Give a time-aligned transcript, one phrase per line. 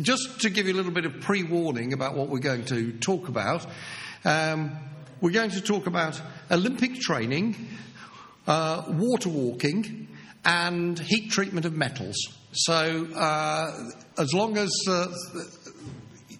[0.00, 2.92] just to give you a little bit of pre warning about what we're going to
[2.92, 3.66] talk about,
[4.24, 4.76] um,
[5.20, 7.68] we're going to talk about Olympic training,
[8.46, 10.08] uh, water walking,
[10.44, 12.16] and heat treatment of metals.
[12.52, 15.06] So, uh, as long as uh,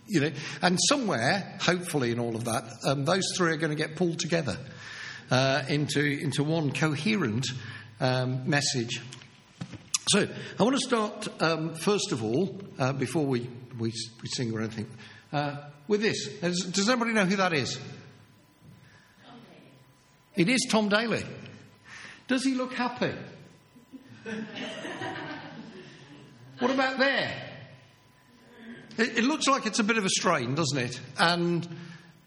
[0.06, 0.30] you know,
[0.62, 4.18] and somewhere, hopefully, in all of that, um, those three are going to get pulled
[4.18, 4.58] together
[5.30, 7.46] uh, into into one coherent
[8.00, 9.02] um, message.
[10.10, 10.26] So,
[10.58, 13.40] I want to start um, first of all, uh, before we,
[13.78, 14.86] we, we, sing or anything,
[15.34, 16.28] uh, with this.
[16.40, 17.78] Does, does anybody know who that is?
[20.34, 21.26] It is Tom Daley.
[22.26, 23.12] Does he look happy?
[26.58, 27.42] what about there?
[28.96, 30.98] It, it, looks like it's a bit of a strain, doesn't it?
[31.18, 31.68] And,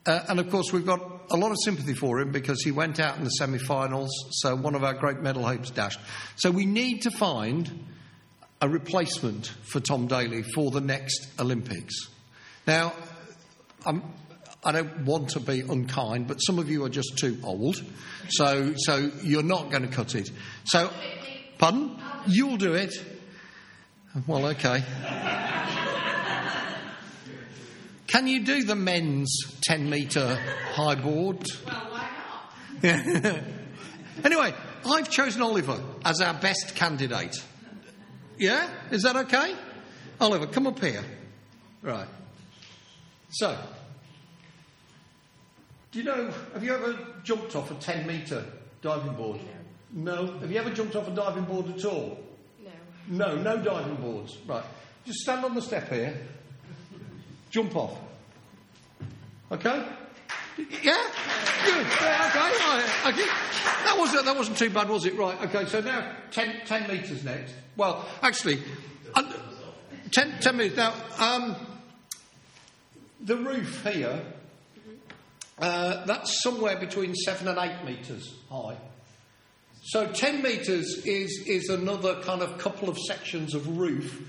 [0.06, 3.00] uh, and of course, we've got a lot of sympathy for him because he went
[3.00, 6.00] out in the semi finals, so one of our great medal hopes dashed.
[6.36, 7.86] So we need to find
[8.62, 11.96] a replacement for Tom Daley for the next Olympics.
[12.68, 12.94] Now,
[13.86, 14.04] I'm,
[14.64, 17.84] I do not want to be unkind, but some of you are just too old,
[18.30, 20.30] so, so you're not going to cut it.
[20.66, 20.92] So,
[21.58, 21.98] pardon?
[22.28, 22.94] You'll do it.
[24.28, 24.84] Well, okay.
[28.12, 30.36] Can you do the men's 10 metre
[30.74, 31.48] high board?
[31.66, 32.10] Well, why
[32.84, 33.44] not?
[34.26, 34.54] anyway,
[34.86, 37.42] I've chosen Oliver as our best candidate.
[38.38, 38.70] Yeah?
[38.92, 39.56] Is that okay?
[40.20, 41.06] Oliver, come up here.
[41.82, 42.08] Right.
[43.30, 43.58] So,
[45.94, 48.44] do you know, have you ever jumped off a 10 metre
[48.82, 49.40] diving board?
[49.94, 50.26] No.
[50.26, 50.40] no.
[50.40, 52.20] Have you ever jumped off a diving board at all?
[53.10, 53.36] No.
[53.36, 54.38] No, no diving boards.
[54.46, 54.66] Right.
[55.06, 56.28] Just stand on the step here.
[57.52, 57.98] Jump off.
[59.52, 59.86] Okay?
[60.58, 61.04] Yeah?
[61.66, 61.86] Good.
[62.02, 63.12] Yeah, okay.
[63.12, 63.30] Okay.
[63.84, 65.16] That, wasn't, that wasn't too bad, was it?
[65.16, 65.40] Right.
[65.44, 67.54] Okay, so now 10, 10 metres next.
[67.76, 68.60] Well, actually,
[69.14, 69.24] uh,
[70.12, 70.78] 10, 10 metres.
[70.78, 71.56] Now, um,
[73.20, 74.22] the roof here,
[75.60, 78.78] uh, that's somewhere between 7 and 8 metres high.
[79.84, 84.22] So 10 metres is, is another kind of couple of sections of roof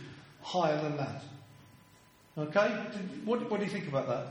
[0.42, 1.22] higher than that.
[2.36, 2.68] Okay?
[3.24, 4.26] What, what do you think about that?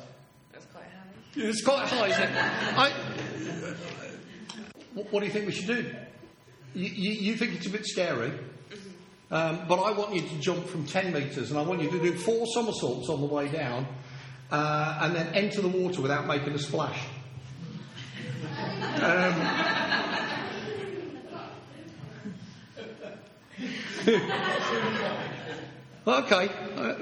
[0.51, 0.89] That's quite high.
[1.35, 2.31] It's quite high, isn't it?
[2.78, 2.91] I,
[4.95, 5.85] what, what, do you think we should do?
[6.73, 8.31] You, you, you think it's a bit scary,
[9.29, 12.00] um, but I want you to jump from 10 metres and I want you to
[12.00, 13.85] do four somersaults on the way down
[14.51, 17.06] uh, and then enter the water without making a splash.
[18.95, 19.35] Um,
[26.07, 26.50] okay.
[26.75, 26.95] Uh,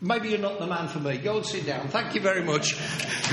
[0.00, 1.18] Maybe you're not the man for me.
[1.18, 1.88] Go and sit down.
[1.88, 2.76] Thank you very much.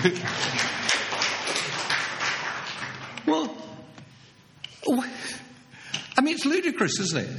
[3.28, 3.56] well,
[6.18, 7.30] I mean, it's ludicrous, isn't it?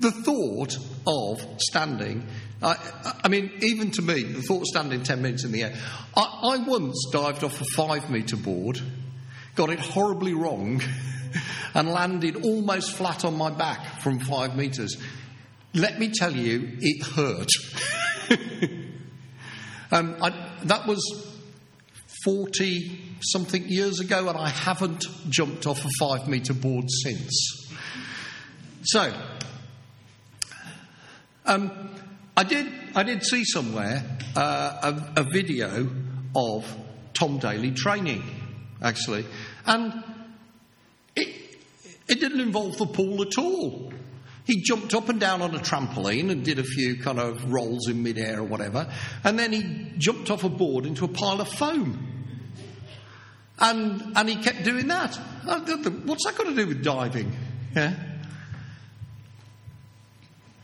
[0.00, 0.76] The thought
[1.06, 2.26] of standing,
[2.62, 2.76] I,
[3.24, 5.74] I mean, even to me, the thought of standing 10 minutes in the air.
[6.16, 8.80] I, I once dived off a five metre board,
[9.54, 10.82] got it horribly wrong,
[11.74, 14.96] and landed almost flat on my back from five metres.
[15.72, 17.48] Let me tell you, it hurt.
[19.90, 20.32] um, I,
[20.64, 21.00] that was
[22.24, 27.68] 40 something years ago, and I haven't jumped off a five metre board since.
[28.82, 29.12] So,
[31.46, 31.90] um,
[32.36, 34.04] I, did, I did see somewhere
[34.36, 35.88] uh, a, a video
[36.36, 36.76] of
[37.14, 38.22] Tom Daley training,
[38.80, 39.26] actually,
[39.66, 40.04] and
[41.16, 41.58] it,
[42.08, 43.92] it didn't involve the pool at all.
[44.46, 47.88] He jumped up and down on a trampoline and did a few kind of rolls
[47.88, 48.90] in midair or whatever,
[49.24, 52.06] and then he jumped off a board into a pile of foam.
[53.58, 55.18] And, and he kept doing that.
[55.46, 55.60] Uh,
[56.04, 57.30] what's that got to do with diving?
[57.76, 57.94] Yeah?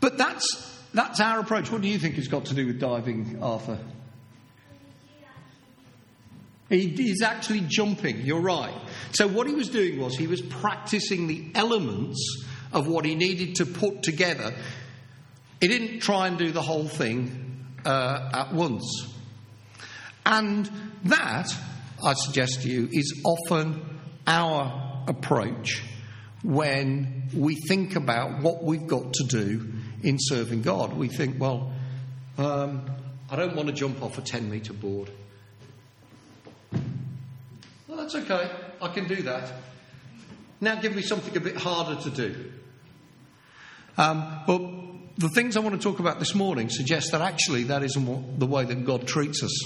[0.00, 1.70] But that's, that's our approach.
[1.70, 3.78] What do you think it's got to do with diving, Arthur?
[6.69, 8.75] He, he's actually jumping, you're right.
[9.12, 13.56] So, what he was doing was he was practicing the elements of what he needed
[13.56, 14.54] to put together.
[15.60, 19.12] He didn't try and do the whole thing uh, at once.
[20.25, 20.70] And
[21.05, 21.49] that,
[22.05, 25.82] I suggest to you, is often our approach
[26.43, 30.93] when we think about what we've got to do in serving God.
[30.96, 31.73] We think, well,
[32.38, 32.91] um,
[33.31, 35.11] I don't want to jump off a 10 metre board.
[37.88, 38.50] Well, that's okay.
[38.81, 39.52] I can do that.
[40.67, 42.51] Now give me something a bit harder to do.
[43.97, 44.61] Um, but
[45.17, 48.41] the things I want to talk about this morning suggest that actually that isn't what,
[48.41, 49.57] the way that God treats us.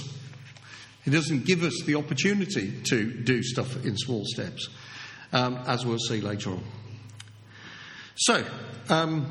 [1.03, 4.69] He doesn't give us the opportunity to do stuff in small steps,
[5.33, 6.63] um, as we'll see later on.
[8.13, 8.45] So,
[8.87, 9.25] um,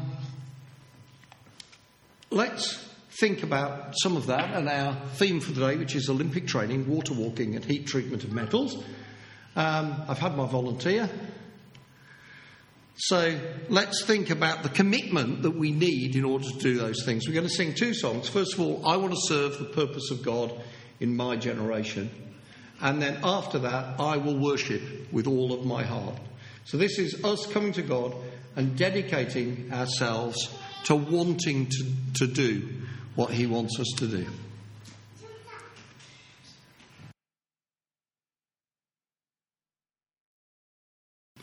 [2.30, 2.84] let's
[3.20, 7.14] think about some of that and our theme for today, which is Olympic training, water
[7.14, 8.74] walking, and heat treatment of metals.
[9.54, 11.08] Um, I've had my volunteer.
[12.96, 13.38] So
[13.68, 17.26] let's think about the commitment that we need in order to do those things.
[17.26, 18.28] We're going to sing two songs.
[18.28, 20.52] First of all, I want to serve the purpose of God
[21.00, 22.10] in my generation.
[22.80, 24.82] And then after that, I will worship
[25.12, 26.16] with all of my heart.
[26.64, 28.14] So this is us coming to God
[28.56, 30.36] and dedicating ourselves
[30.84, 32.68] to wanting to, to do
[33.14, 34.26] what He wants us to do.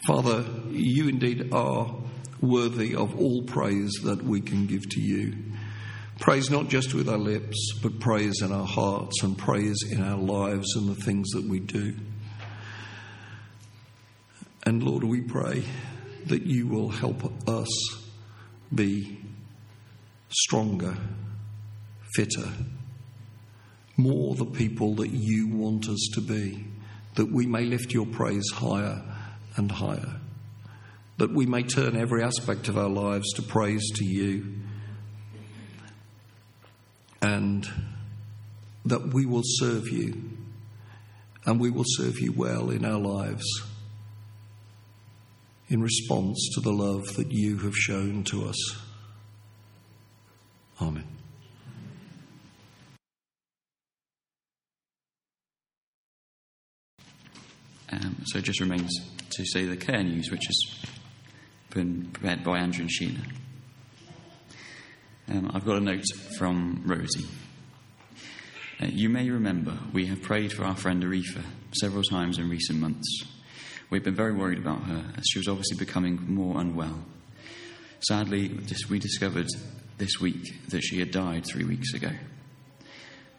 [0.08, 1.94] Father, you indeed are
[2.40, 5.36] worthy of all praise that we can give to you.
[6.22, 10.18] Praise not just with our lips, but praise in our hearts and praise in our
[10.18, 11.94] lives and the things that we do.
[14.64, 15.66] And Lord, we pray
[16.28, 17.68] that you will help us
[18.74, 19.20] be
[20.30, 20.96] stronger,
[22.16, 22.48] fitter,
[23.98, 26.66] more the people that you want us to be,
[27.16, 29.04] that we may lift your praise higher
[29.58, 30.22] and higher,
[31.18, 34.54] that we may turn every aspect of our lives to praise to you,
[37.22, 37.68] and
[38.86, 40.32] that we will serve you,
[41.46, 43.46] and we will serve you well in our lives
[45.70, 48.78] in response to the love that you have shown to us.
[50.82, 51.04] Amen.
[57.90, 60.92] Um, so it just remains to say the care news, which has
[61.70, 63.22] been prepared by Andrew and Sheila.
[65.30, 66.06] Um, I've got a note
[66.40, 67.28] from Rosie.
[68.82, 71.44] Uh, you may remember we have prayed for our friend Arifa
[71.74, 73.26] several times in recent months.
[73.92, 77.00] We've been very worried about her as she was obviously becoming more unwell.
[78.00, 78.60] Sadly,
[78.90, 79.48] we discovered
[80.00, 82.12] this week that she had died three weeks ago.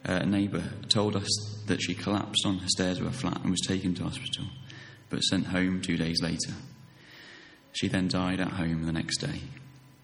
[0.09, 1.29] Uh, a neighbour told us
[1.67, 4.45] that she collapsed on the stairs of her flat and was taken to hospital,
[5.11, 6.55] but sent home two days later.
[7.73, 9.41] She then died at home the next day.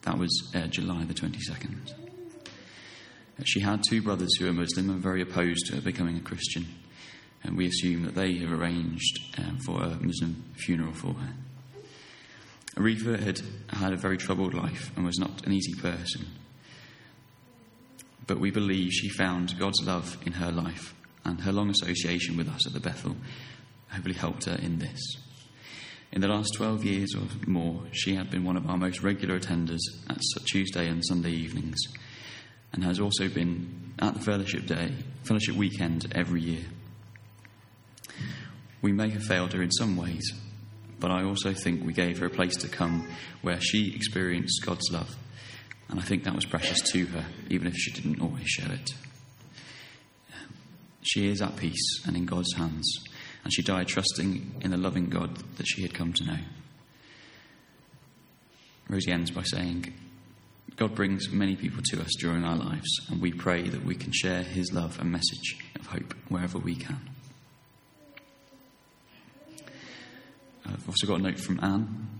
[0.02, 1.92] That was uh, July the 22nd.
[1.92, 6.20] Uh, she had two brothers who were Muslim and very opposed to her becoming a
[6.20, 6.66] Christian,
[7.42, 11.34] and we assume that they have arranged um, for a Muslim funeral for her.
[12.76, 16.26] Arifa had had a very troubled life and was not an easy person
[18.26, 22.48] but we believe she found God's love in her life, and her long association with
[22.48, 23.16] us at the Bethel
[23.94, 25.00] hopefully helped her in this.
[26.12, 29.38] In the last 12 years or more, she had been one of our most regular
[29.38, 31.78] attenders at Tuesday and Sunday evenings,
[32.72, 34.92] and has also been at the fellowship day,
[35.24, 36.64] fellowship weekend every year.
[38.82, 40.30] We may have failed her in some ways,
[41.00, 43.08] but I also think we gave her a place to come
[43.42, 45.16] where she experienced God's love
[45.88, 48.90] and I think that was precious to her, even if she didn't always show it.
[51.02, 53.04] She is at peace and in God's hands,
[53.44, 56.38] and she died trusting in the loving God that she had come to know.
[58.88, 59.94] Rosie ends by saying,
[60.76, 64.12] God brings many people to us during our lives, and we pray that we can
[64.12, 67.00] share his love and message of hope wherever we can.
[70.66, 72.14] I've also got a note from Anne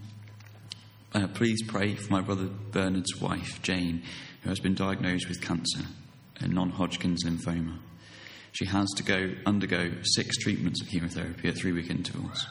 [1.15, 4.03] uh, please pray for my brother Bernard's wife, Jane,
[4.43, 5.85] who has been diagnosed with cancer
[6.41, 7.79] and non Hodgkin's lymphoma.
[8.55, 12.47] She has to go undergo six treatments of chemotherapy at three week intervals.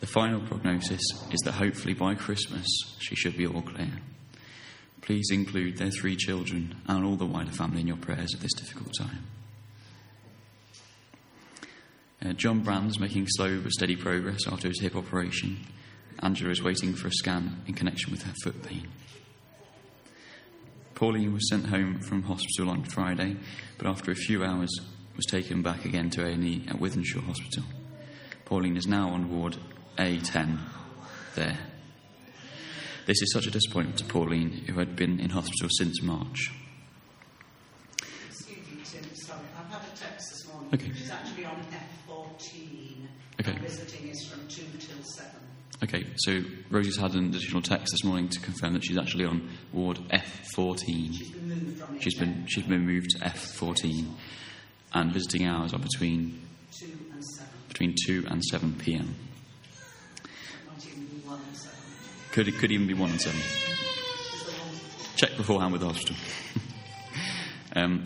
[0.00, 2.66] The final prognosis is that hopefully by Christmas
[2.98, 3.92] she should be all clear.
[5.02, 8.54] Please include their three children and all the wider family in your prayers at this
[8.54, 9.26] difficult time.
[12.24, 15.58] Uh, John Brand's making slow but steady progress after his hip operation.
[16.22, 18.88] Angela is waiting for a scan in connection with her foot pain.
[20.94, 23.36] Pauline was sent home from hospital on Friday,
[23.76, 24.70] but after a few hours
[25.16, 27.64] was taken back again to A&E at Wythenshawe Hospital.
[28.44, 29.56] Pauline is now on ward
[29.96, 30.58] A10
[31.34, 31.58] there.
[33.06, 36.52] This is such a disappointment to Pauline, who had been in hospital since March.
[38.28, 39.40] Excuse me, Tim, sorry.
[39.58, 40.70] I've had a text this morning.
[40.72, 40.92] Okay.
[40.96, 41.56] She's actually on
[42.08, 43.06] F14.
[43.40, 43.58] Okay.
[43.60, 45.30] Visiting is from 2 till 7.
[45.82, 46.40] Okay, so
[46.70, 51.12] Rosie's had an additional text this morning to confirm that she's actually on ward F14.
[51.12, 54.06] She's been moved from She's been she's been moved to F14,
[54.94, 56.40] and visiting hours are between
[56.72, 57.48] 2 and 7.
[57.68, 59.14] between two and seven p.m.
[60.68, 61.78] Might even be 1 and 7.
[62.30, 63.40] Could it could even be one and seven.
[65.16, 66.16] Check beforehand with the hospital.
[67.76, 68.04] um,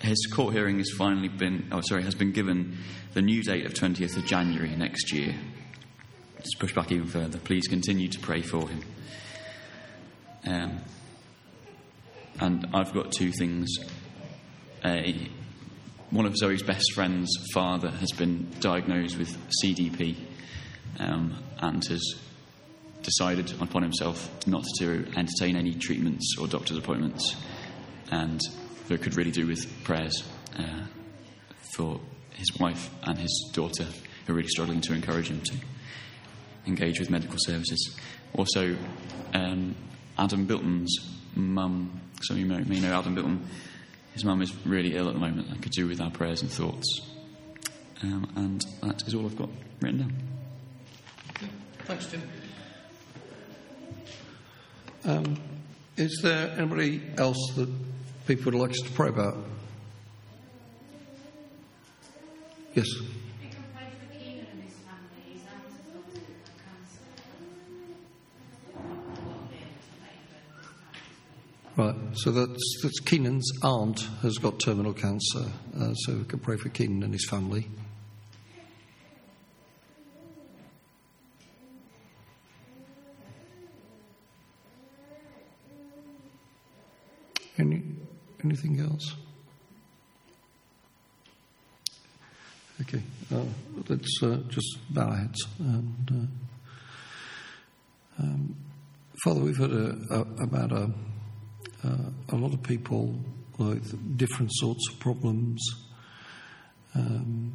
[0.00, 2.78] his court hearing has finally been oh sorry has been given
[3.14, 5.34] the new date of 20th of January next year.
[6.38, 7.38] Just push back even further.
[7.38, 8.80] Please continue to pray for him.
[10.46, 10.78] Um,
[12.40, 13.68] and I've got two things.
[14.84, 15.28] A,
[16.10, 20.16] one of Zoe's best friend's father has been diagnosed with CDP
[20.98, 22.14] um, and has
[23.02, 27.36] decided upon himself not to entertain any treatments or doctor's appointments,
[28.10, 28.40] and
[28.88, 30.22] that could really do with prayers
[30.58, 30.86] uh,
[31.74, 32.00] for
[32.34, 33.86] his wife and his daughter,
[34.26, 35.54] who are really struggling to encourage him to
[36.66, 37.96] engage with medical services.
[38.34, 38.76] Also,
[39.34, 39.74] um,
[40.18, 43.46] Adam Bilton's mum, some of you may know Adam Bilton,
[44.12, 46.50] his mum is really ill at the moment and could do with our prayers and
[46.50, 47.00] thoughts.
[48.02, 49.50] Um, and that is all I've got
[49.80, 50.12] written down.
[51.84, 52.22] Thanks, Tim.
[55.04, 55.36] Um,
[55.96, 57.68] is there anybody else that
[58.26, 59.36] people would like us to pray about?
[62.74, 62.86] Yes.
[63.40, 65.32] We can pray for Keenan and his family.
[65.32, 66.04] His aunt has got
[66.62, 67.02] cancer.
[71.78, 75.44] Right, so that's, that's Keenan's aunt has got terminal cancer,
[75.80, 77.68] uh, so we can pray for Keenan and his family.
[87.56, 87.84] Any,
[88.42, 89.14] anything else?
[92.80, 93.44] Okay, uh,
[93.88, 95.46] let's uh, just bow our heads.
[95.60, 96.10] And,
[98.18, 98.56] uh, um,
[99.22, 100.90] Father, we've heard a, a, about a,
[101.84, 103.14] a lot of people
[103.58, 105.60] with different sorts of problems,
[106.94, 107.52] um,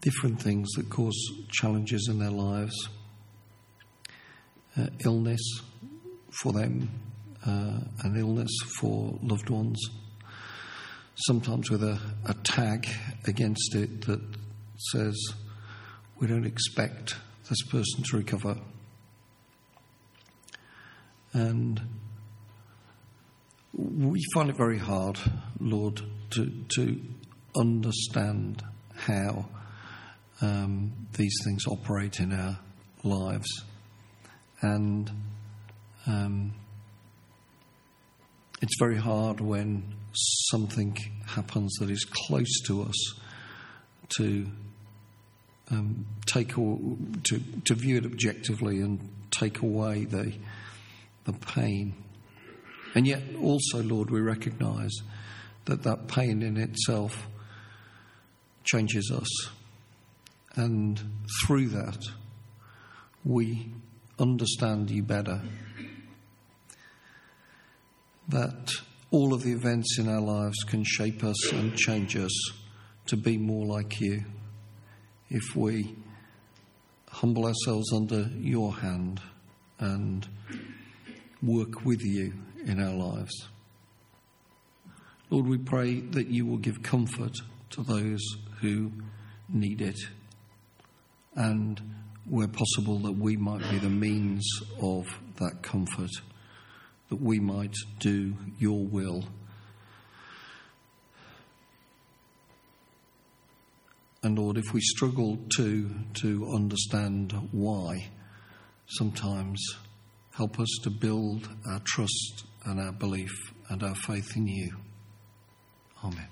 [0.00, 1.16] different things that cause
[1.50, 2.88] challenges in their lives,
[4.76, 5.42] uh, illness
[6.30, 6.90] for them,
[7.46, 9.78] uh, an illness for loved ones,
[11.14, 12.88] sometimes with a, a tag
[13.26, 14.20] against it that
[14.76, 15.16] says,
[16.18, 17.16] We don't expect
[17.48, 18.56] this person to recover.
[21.34, 21.80] And
[23.74, 25.18] we find it very hard,
[25.60, 26.00] Lord,
[26.30, 27.00] to, to
[27.56, 28.62] understand
[28.94, 29.48] how
[30.40, 32.58] um, these things operate in our
[33.04, 33.48] lives.
[34.60, 35.10] And
[36.06, 36.52] um,
[38.60, 39.94] it's very hard when
[40.50, 43.14] something happens that is close to us
[44.18, 44.46] to
[45.70, 49.00] um, take to to view it objectively and
[49.30, 50.34] take away the
[51.24, 51.94] the pain.
[52.94, 54.92] And yet, also, Lord, we recognise
[55.64, 57.26] that that pain in itself
[58.64, 59.50] changes us,
[60.54, 61.00] and
[61.46, 61.98] through that,
[63.24, 63.72] we
[64.18, 65.40] understand you better.
[68.28, 68.72] That
[69.10, 72.32] all of the events in our lives can shape us and change us
[73.06, 74.24] to be more like you.
[75.28, 75.96] If we
[77.10, 79.20] humble ourselves under your hand
[79.78, 80.26] and
[81.42, 82.32] work with you
[82.64, 83.48] in our lives.
[85.30, 87.36] Lord, we pray that you will give comfort
[87.70, 88.20] to those
[88.60, 88.92] who
[89.48, 89.98] need it,
[91.34, 91.80] and
[92.28, 94.46] where possible, that we might be the means
[94.80, 96.10] of that comfort
[97.12, 99.22] that we might do your will.
[104.22, 105.90] And Lord, if we struggle to,
[106.22, 108.08] to understand why,
[108.86, 109.62] sometimes
[110.30, 113.32] help us to build our trust and our belief
[113.68, 114.76] and our faith in you.
[116.04, 116.28] Amen.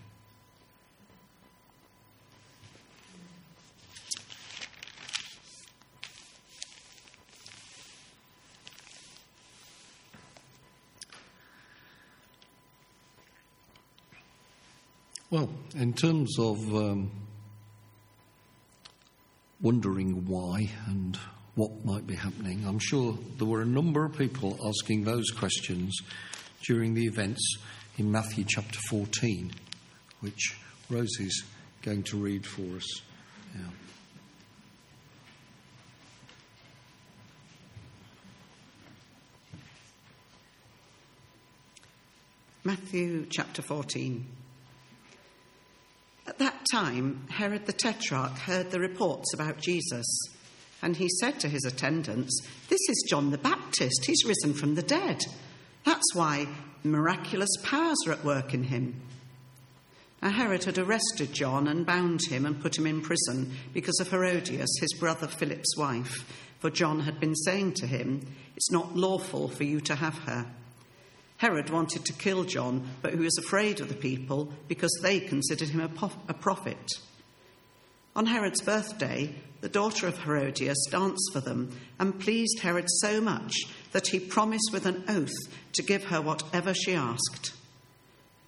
[15.30, 17.12] Well, in terms of um,
[19.60, 21.16] wondering why and
[21.54, 25.96] what might be happening, I'm sure there were a number of people asking those questions
[26.66, 27.56] during the events
[27.98, 29.52] in Matthew chapter 14,
[30.20, 31.44] which Rosie's
[31.82, 33.02] going to read for us.
[33.54, 33.62] Yeah.
[42.62, 44.26] Matthew chapter 14.
[46.26, 50.06] At that time, Herod the Tetrarch heard the reports about Jesus,
[50.82, 54.04] and he said to his attendants, This is John the Baptist.
[54.04, 55.20] He's risen from the dead.
[55.84, 56.46] That's why
[56.84, 59.00] miraculous powers are at work in him.
[60.22, 64.10] Now, Herod had arrested John and bound him and put him in prison because of
[64.10, 66.26] Herodias, his brother Philip's wife,
[66.58, 70.46] for John had been saying to him, It's not lawful for you to have her.
[71.38, 75.70] Herod wanted to kill John, but he was afraid of the people because they considered
[75.70, 76.92] him a, prophet.
[78.16, 83.52] On Herod's birthday, the daughter of Herodias danced for them and pleased Herod so much
[83.92, 85.34] that he promised with an oath
[85.74, 87.52] to give her whatever she asked.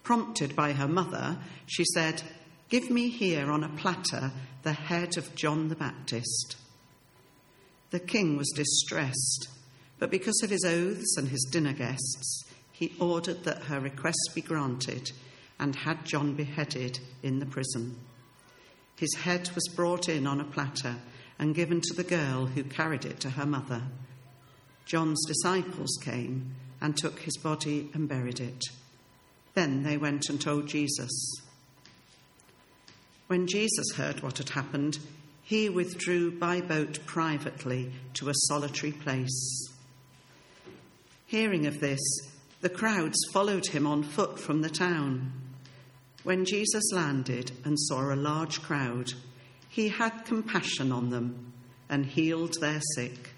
[0.03, 2.23] Prompted by her mother, she said,
[2.69, 6.57] Give me here on a platter the head of John the Baptist.
[7.91, 9.49] The king was distressed,
[9.99, 14.41] but because of his oaths and his dinner guests, he ordered that her request be
[14.41, 15.13] granted
[15.61, 17.97] and had John beheaded in the prison.
[19.03, 20.95] His head was brought in on a platter
[21.37, 23.83] and given to the girl who carried it to her mother.
[24.87, 28.63] John's disciples came and took his body and buried it.
[29.55, 31.11] Then they went and told Jesus.
[33.27, 35.01] When Jesus heard what had happened,
[35.43, 39.69] he withdrew by boat privately to a solitary place.
[41.27, 41.99] Hearing of this,
[42.61, 45.42] the crowds followed him on foot from the town.
[46.25, 49.13] When Jesus landed and saw a large crowd,
[49.69, 51.53] he had compassion on them
[51.89, 53.31] and healed their sick.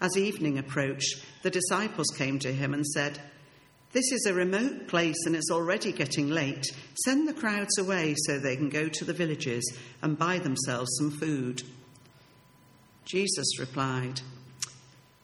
[0.00, 3.18] As evening approached, the disciples came to him and said,
[3.92, 6.66] This is a remote place and it's already getting late.
[7.04, 11.10] Send the crowds away so they can go to the villages and buy themselves some
[11.10, 11.62] food.
[13.04, 14.20] Jesus replied,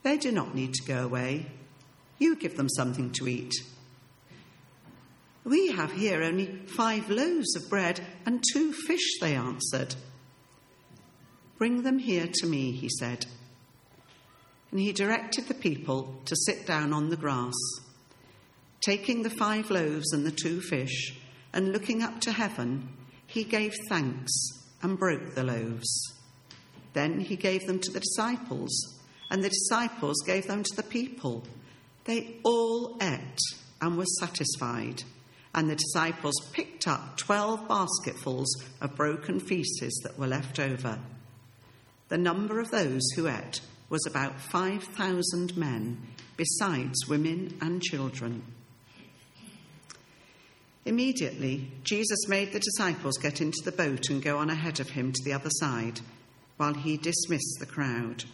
[0.03, 1.47] They do not need to go away.
[2.19, 3.53] You give them something to eat.
[5.51, 9.97] We have here only five loaves of bread and two fish, they answered.
[11.59, 13.27] Bring them here to me, he said.
[14.71, 17.57] And he directed the people to sit down on the grass.
[18.81, 21.19] Taking the five loaves and the two fish,
[21.53, 22.89] and looking up to heaven,
[23.27, 24.33] he gave thanks
[24.85, 26.15] and broke the loaves.
[26.93, 29.01] Then he gave them to the disciples,
[29.33, 31.43] and the disciples gave them to the people.
[32.05, 33.41] They all ate
[33.81, 35.03] and were satisfied
[35.55, 40.99] and the disciples picked up twelve basketfuls of broken pieces that were left over.
[42.09, 46.01] The number of those who ate was about 5,000 men,
[46.37, 48.43] besides women and children.
[50.85, 55.13] Immediately, Jesus made the disciples get into the boat and go on ahead of him
[55.13, 56.01] to the other side,
[56.57, 58.25] while he dismissed the crowd.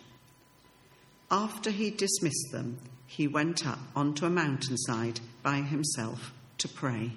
[1.31, 7.13] After he dismissed them, he went up onto a mountainside by himself to pray.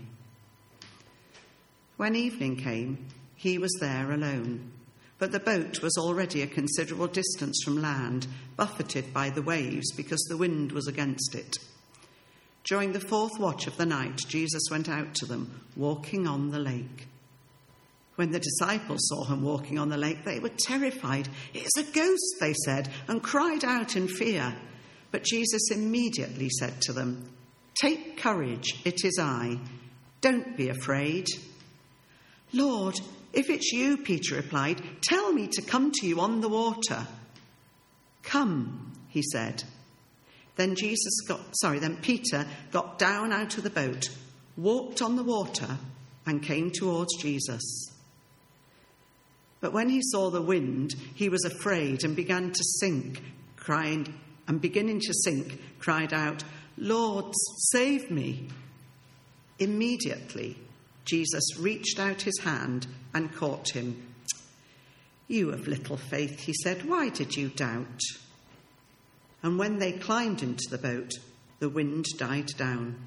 [1.97, 4.71] When evening came, he was there alone,
[5.17, 10.21] but the boat was already a considerable distance from land, buffeted by the waves because
[10.29, 11.57] the wind was against it.
[12.63, 16.59] During the fourth watch of the night, Jesus went out to them, walking on the
[16.59, 17.07] lake.
[18.15, 21.29] When the disciples saw him walking on the lake, they were terrified.
[21.53, 24.55] It's a ghost, they said, and cried out in fear.
[25.11, 27.29] But Jesus immediately said to them,
[27.81, 29.57] Take courage, it is I.
[30.21, 31.27] Don't be afraid.
[32.51, 32.99] Lord,
[33.31, 37.07] if it's you, Peter replied, tell me to come to you on the water.
[38.23, 39.63] Come, he said.
[40.55, 44.09] Then Jesus got, sorry, then Peter got down out of the boat,
[44.57, 45.77] walked on the water,
[46.25, 47.91] and came towards Jesus.
[49.61, 53.23] But when he saw the wind, he was afraid and began to sink,
[53.55, 54.13] crying,
[54.47, 56.43] and beginning to sink, cried out,
[56.79, 57.33] Lord,
[57.71, 58.47] save me.
[59.59, 60.57] Immediately,
[61.03, 64.13] Jesus reached out his hand and caught him.
[65.27, 68.01] You of little faith, he said, why did you doubt?
[69.43, 71.11] And when they climbed into the boat,
[71.59, 73.05] the wind died down.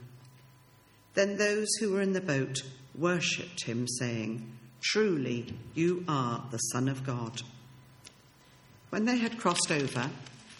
[1.15, 2.63] Then those who were in the boat
[2.95, 7.41] worshipped him, saying, Truly, you are the Son of God.
[8.91, 10.11] When they had crossed over,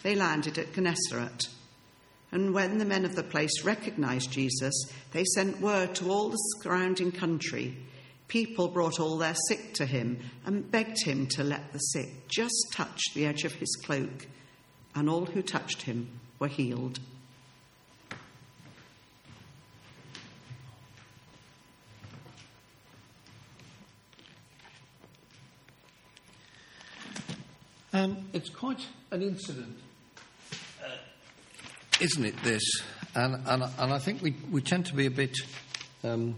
[0.01, 1.47] they landed at Gennesaret.
[2.33, 4.73] And when the men of the place recognized Jesus,
[5.11, 7.77] they sent word to all the surrounding country.
[8.27, 12.55] People brought all their sick to him and begged him to let the sick just
[12.73, 14.27] touch the edge of his cloak,
[14.95, 16.99] and all who touched him were healed.
[27.93, 29.77] Um, it's quite an incident
[32.03, 32.61] isn't it, this?
[33.15, 35.37] And, and, and I think we, we tend to be a bit
[36.03, 36.35] um,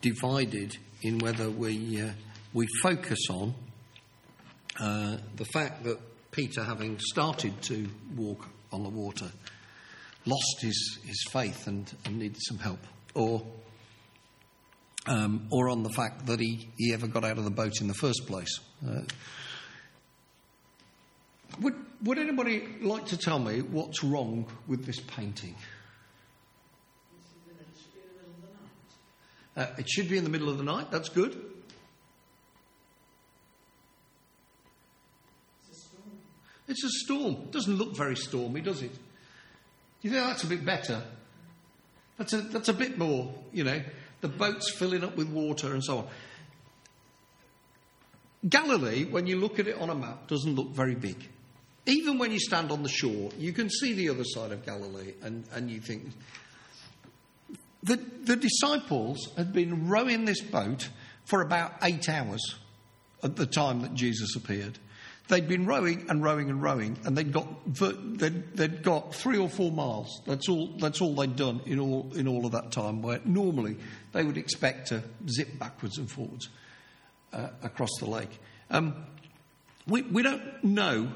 [0.00, 2.10] divided in whether we, uh,
[2.52, 3.54] we focus on
[4.78, 5.98] uh, the fact that
[6.30, 9.26] Peter, having started to walk on the water,
[10.24, 12.80] lost his, his faith and, and needed some help,
[13.14, 13.42] or,
[15.08, 17.88] um, or on the fact that he, he ever got out of the boat in
[17.88, 18.60] the first place.
[18.86, 19.00] Uh,
[21.60, 25.54] would, would anybody like to tell me what's wrong with this painting?
[29.56, 31.34] Uh, it should be in the middle of the night, that's good.
[35.68, 36.10] It's a storm.
[36.68, 37.32] It's a storm.
[37.44, 38.92] It doesn't look very stormy, does it?
[40.02, 41.02] You think that's a bit better.
[42.18, 43.80] That's a, that's a bit more, you know.
[44.20, 46.06] The boat's filling up with water and so on.
[48.46, 51.28] Galilee, when you look at it on a map, doesn't look very big.
[51.86, 55.14] Even when you stand on the shore, you can see the other side of Galilee
[55.22, 56.10] and, and you think.
[57.82, 60.88] The, the disciples had been rowing this boat
[61.24, 62.56] for about eight hours
[63.22, 64.78] at the time that Jesus appeared.
[65.28, 69.48] They'd been rowing and rowing and rowing, and they'd got they'd, they'd got three or
[69.48, 70.22] four miles.
[70.24, 70.68] That's all.
[70.78, 73.02] That's all they'd done in all in all of that time.
[73.02, 73.76] Where normally
[74.12, 76.48] they would expect to zip backwards and forwards
[77.32, 78.38] uh, across the lake.
[78.70, 78.94] Um,
[79.88, 81.10] we, we don't know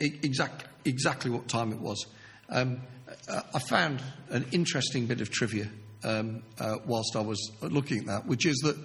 [0.00, 2.06] exact, exactly what time it was.
[2.48, 2.80] Um,
[3.28, 5.68] I found an interesting bit of trivia
[6.04, 8.76] um, uh, whilst I was looking at that, which is that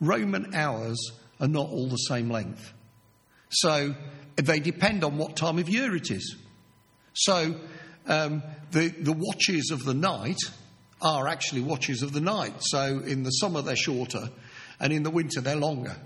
[0.00, 0.98] Roman hours
[1.40, 2.72] are not all the same length.
[3.50, 3.94] So
[4.36, 6.36] they depend on what time of year it is.
[7.14, 7.54] So
[8.06, 10.38] um, the, the watches of the night
[11.00, 12.54] are actually watches of the night.
[12.60, 14.30] So in the summer they're shorter,
[14.80, 15.96] and in the winter they're longer.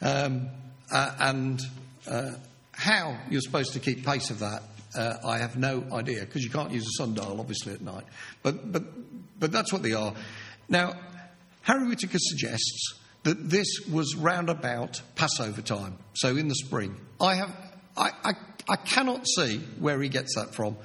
[0.00, 0.48] Um,
[0.92, 1.60] uh, and
[2.08, 2.30] uh,
[2.72, 4.62] how you're supposed to keep pace of that,
[4.94, 8.04] uh, I have no idea because you can't use a sundial, obviously, at night.
[8.42, 8.84] But, but,
[9.38, 10.14] but that's what they are.
[10.68, 10.94] Now,
[11.62, 16.96] Harry Whittaker suggests that this was round about Passover time, so in the spring.
[17.20, 17.54] I, have,
[17.96, 18.32] I, I,
[18.68, 20.76] I cannot see where he gets that from,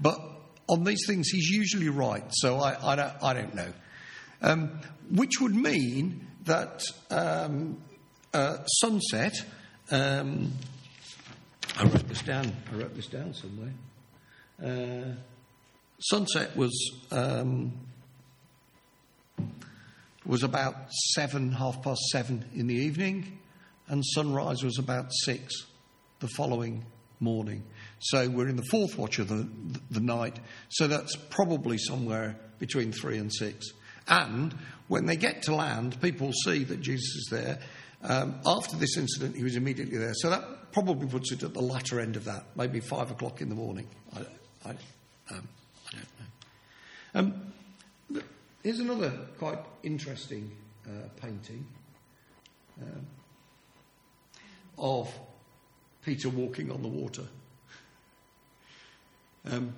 [0.00, 0.18] but
[0.68, 3.72] on these things he's usually right, so I, I, don't, I don't know.
[4.42, 4.80] Um,
[5.10, 7.78] which would mean that um,
[8.32, 9.34] uh, sunset.
[9.90, 10.52] Um,
[11.76, 12.52] I wrote this down.
[12.72, 13.72] I wrote this down somewhere.
[14.62, 15.14] Uh,
[15.98, 17.72] sunset was um,
[20.24, 23.38] was about seven, half past seven in the evening,
[23.88, 25.66] and sunrise was about six
[26.20, 26.84] the following
[27.18, 27.64] morning.
[27.98, 29.48] So we're in the fourth watch of the,
[29.90, 33.66] the night, so that's probably somewhere between three and six.
[34.06, 34.54] And
[34.86, 37.58] when they get to land, people see that Jesus is there.
[38.02, 40.12] Um, after this incident, he was immediately there.
[40.14, 43.48] So that probably puts it at the latter end of that, maybe five o'clock in
[43.48, 43.86] the morning.
[44.12, 44.18] I,
[44.68, 44.70] I,
[45.30, 45.48] um,
[45.86, 47.14] I don't know.
[47.14, 47.52] Um,
[48.64, 50.50] here's another quite interesting
[50.84, 51.64] uh, painting
[52.82, 53.06] um,
[54.76, 55.16] of
[56.04, 57.24] Peter walking on the water.
[59.48, 59.74] Um,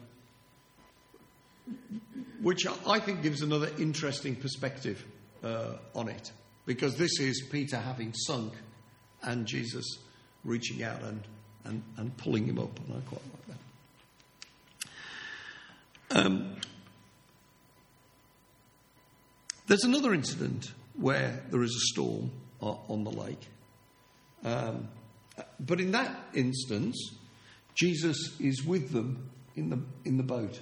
[2.41, 5.05] which I think gives another interesting perspective
[5.45, 6.33] uh, on it
[6.65, 8.55] because this is Peter having sunk
[9.23, 9.85] and Jesus
[10.47, 11.23] reaching out and,
[11.65, 13.59] and, and pulling him up, and I quite like
[16.11, 16.27] that.
[16.27, 16.57] Um,
[19.67, 22.31] there's another incident where there is a storm
[22.61, 23.49] on the lake.
[24.45, 24.89] Um,
[25.61, 26.97] but in that instance,
[27.75, 30.61] Jesus is with them in the, in the boat.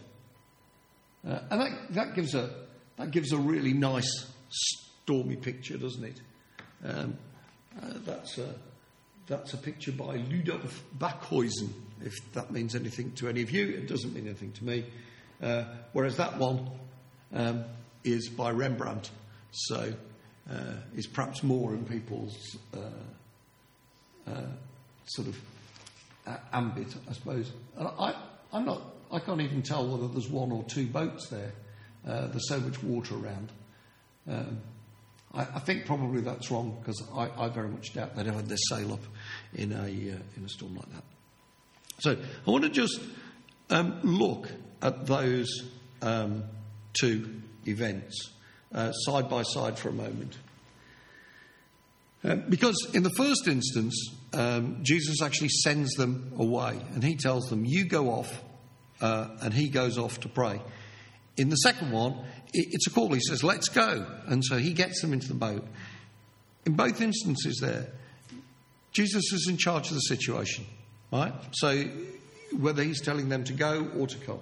[1.27, 2.51] Uh, and that, that, gives a,
[2.97, 4.27] that gives a really nice
[5.03, 6.21] stormy picture, doesn't it?
[6.85, 7.17] Um,
[7.81, 8.55] uh, that's, a,
[9.27, 11.71] that's a picture by Ludolf Backhuizen,
[12.03, 13.69] if that means anything to any of you.
[13.69, 14.85] It doesn't mean anything to me.
[15.43, 16.71] Uh, whereas that one
[17.35, 17.65] um,
[18.03, 19.11] is by Rembrandt,
[19.51, 19.93] so
[20.51, 24.47] uh, is perhaps more in people's uh, uh,
[25.07, 25.39] sort of
[26.53, 27.51] ambit, I suppose.
[27.77, 28.15] And I,
[28.53, 31.53] I'm not, I can't even tell whether there's one or two boats there.
[32.05, 33.51] there's so much water around.
[34.29, 34.61] Um,
[35.35, 38.57] I, I think probably that's wrong because I, I, very much doubt they'd ever they
[38.69, 39.03] sail up
[39.55, 41.05] in a, uh, in a storm like that.
[42.01, 42.17] So
[42.47, 43.01] I want to just
[43.71, 44.51] um, look
[44.83, 45.49] at those
[46.03, 46.45] um,
[46.93, 48.31] two events
[48.75, 50.37] uh, side by side for a moment.
[52.25, 53.95] Uh, because in the first instance,
[54.33, 58.43] um, Jesus actually sends them away and he tells them, You go off,
[59.01, 60.61] uh, and he goes off to pray.
[61.37, 63.13] In the second one, it's a call.
[63.13, 64.07] He says, let's go.
[64.27, 65.67] And so he gets them into the boat.
[66.65, 67.89] In both instances, there,
[68.93, 70.65] Jesus is in charge of the situation,
[71.13, 71.35] right?
[71.53, 71.85] So
[72.59, 74.39] whether he's telling them to go or to come.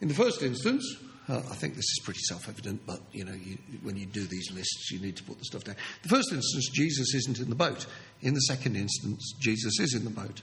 [0.00, 0.96] In the first instance,
[1.28, 4.52] uh, I think this is pretty self-evident, but you know, you, when you do these
[4.52, 5.74] lists, you need to put the stuff down.
[6.02, 7.86] The first instance, Jesus isn't in the boat.
[8.22, 10.40] In the second instance, Jesus is in the boat.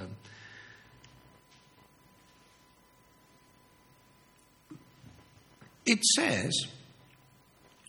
[0.00, 0.08] Um,
[5.88, 6.52] it says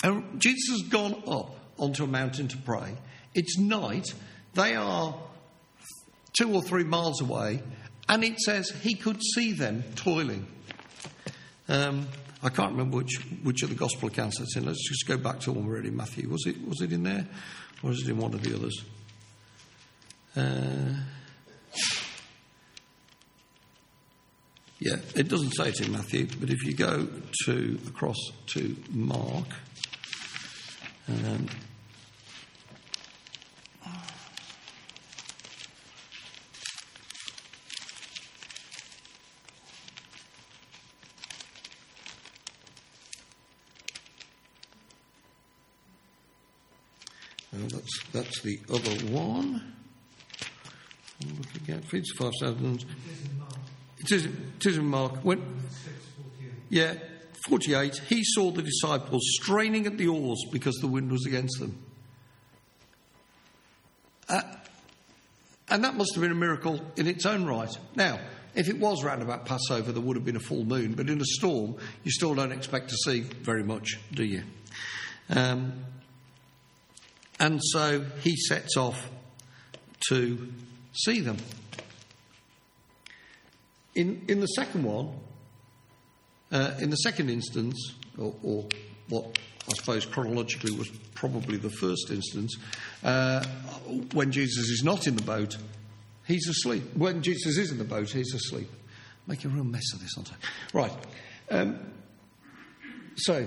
[0.04, 2.96] uh, Jesus has gone up onto a mountain to pray.
[3.36, 4.14] It's night.
[4.54, 5.16] They are
[6.34, 7.62] two or three miles away,
[8.08, 10.48] and it says he could see them toiling.
[11.68, 12.08] Um,
[12.42, 14.66] I can't remember which, which of the gospel accounts it's in.
[14.66, 16.30] Let's just go back to one we read in Matthew.
[16.30, 17.28] Was it, was it in there,
[17.84, 18.84] or was it in one of the others?
[20.36, 21.04] Uh,
[24.80, 27.08] yeah, it doesn't say it in Matthew, but if you go
[27.46, 28.18] to across
[28.54, 29.48] to Mark,
[31.10, 31.48] um,
[47.52, 49.74] that's, that's the other one.
[51.22, 52.76] I'm looking at feeds five thousand.
[52.82, 53.30] It is,
[54.00, 54.12] it
[54.66, 55.18] is in Mark.
[55.24, 55.44] When,
[56.70, 56.96] yeah,
[57.48, 57.96] 48.
[58.08, 61.78] He saw the disciples straining at the oars because the wind was against them.
[64.28, 64.42] Uh,
[65.70, 67.76] and that must have been a miracle in its own right.
[67.96, 68.20] Now,
[68.56, 71.22] if it was round about Passover, there would have been a full moon, but in
[71.22, 74.44] a storm, you still don't expect to see very much, do you?
[75.30, 75.86] Um,
[77.40, 79.10] and so he sets off
[80.10, 80.52] to
[80.94, 81.38] see them.
[84.00, 85.10] In, in the second one,
[86.54, 88.66] uh, in the second instance, or, or,
[89.10, 92.56] what I suppose chronologically was probably the first instance,
[93.04, 93.44] uh,
[94.14, 95.58] when Jesus is not in the boat,
[96.26, 96.84] he's asleep.
[96.96, 98.70] When Jesus is in the boat, he's asleep.
[99.28, 100.36] Make a real mess of this, aren't I?
[100.72, 100.94] Right.
[101.52, 101.80] Um,
[103.18, 103.46] so,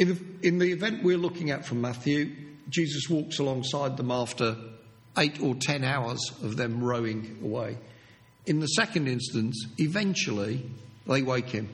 [0.00, 2.34] in the, in the event we're looking at from Matthew,
[2.68, 4.56] Jesus walks alongside them after
[5.16, 7.78] eight or ten hours of them rowing away.
[8.46, 10.68] In the second instance, eventually
[11.06, 11.68] they wake him.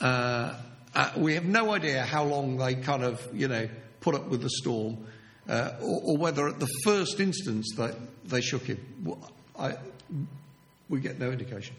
[0.00, 0.54] Uh,
[0.94, 3.68] uh, we have no idea how long they kind of, you know,
[4.00, 5.06] put up with the storm,
[5.48, 7.92] uh, or, or, whether at the first instance they,
[8.24, 8.78] they shook him.
[9.58, 9.76] I,
[10.88, 11.76] we get no indication.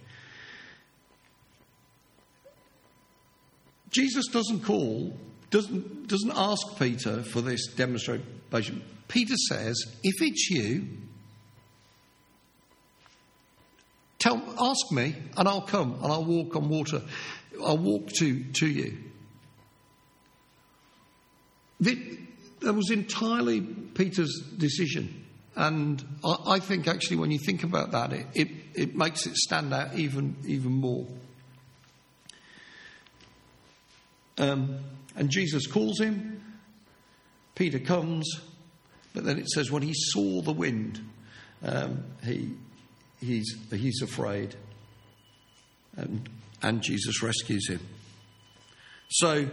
[3.90, 5.14] Jesus doesn't call
[5.50, 8.84] doesn't, doesn't ask Peter for this demonstration.
[9.08, 10.88] Peter says, If it's you,
[14.20, 17.02] tell, ask me and I'll come and I'll walk on water.
[17.64, 18.98] I'll walk to, to you.
[21.80, 25.26] that was entirely Peter's decision.
[25.56, 29.36] And I, I, think actually, when you think about that, it, it, it makes it
[29.36, 31.08] stand out even, even more.
[34.38, 34.80] Um,
[35.16, 36.44] and Jesus calls him.
[37.56, 38.40] Peter comes,
[39.16, 41.02] but then it says when he saw the wind,
[41.64, 42.52] um, he,
[43.20, 44.56] he's, he's afraid.
[45.96, 46.30] And,
[46.62, 47.80] and Jesus rescues him.
[49.10, 49.48] So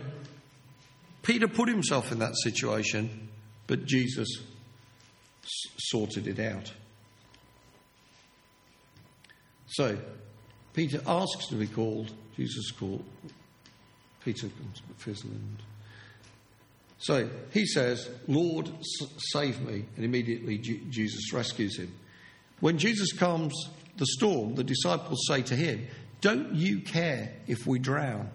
[1.23, 3.29] Peter put himself in that situation,
[3.67, 4.29] but Jesus
[5.43, 6.73] s- sorted it out.
[9.69, 9.99] So
[10.73, 13.05] Peter asks to be called, Jesus called,
[14.25, 15.59] Peter comes fizzling.
[16.99, 18.71] So he says, Lord,
[19.19, 19.85] save me.
[19.97, 21.93] And immediately Jesus rescues him.
[22.61, 23.55] When Jesus calms
[23.97, 25.87] the storm, the disciples say to him,
[26.21, 28.31] Don't you care if we drown?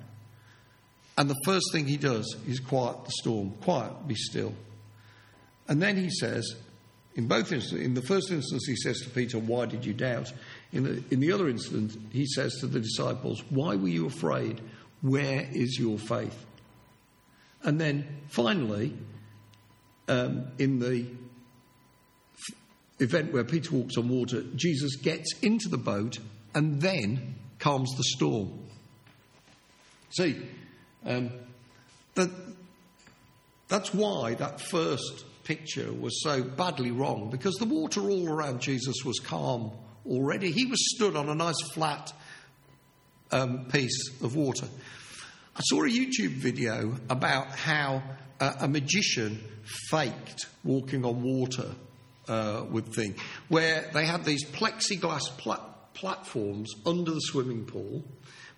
[1.17, 3.51] And the first thing he does is quiet the storm.
[3.61, 4.53] Quiet, be still.
[5.67, 6.55] And then he says,
[7.15, 10.31] in both instances, in the first instance, he says to Peter, Why did you doubt?
[10.71, 14.61] In the, in the other instance, he says to the disciples, Why were you afraid?
[15.01, 16.45] Where is your faith?
[17.63, 18.93] And then finally,
[20.07, 21.05] um, in the
[22.99, 26.19] event where Peter walks on water, Jesus gets into the boat
[26.53, 28.67] and then calms the storm.
[30.11, 30.37] See,
[31.05, 31.31] um,
[32.15, 32.29] that,
[33.67, 38.97] that's why that first picture was so badly wrong, because the water all around Jesus
[39.05, 39.71] was calm
[40.07, 40.51] already.
[40.51, 42.13] He was stood on a nice flat
[43.31, 44.67] um, piece of water.
[45.55, 48.03] I saw a YouTube video about how
[48.39, 49.43] uh, a magician
[49.89, 51.75] faked walking on water
[52.29, 53.15] uh, with thing,
[53.47, 58.05] where they had these plexiglass pla- platforms under the swimming pool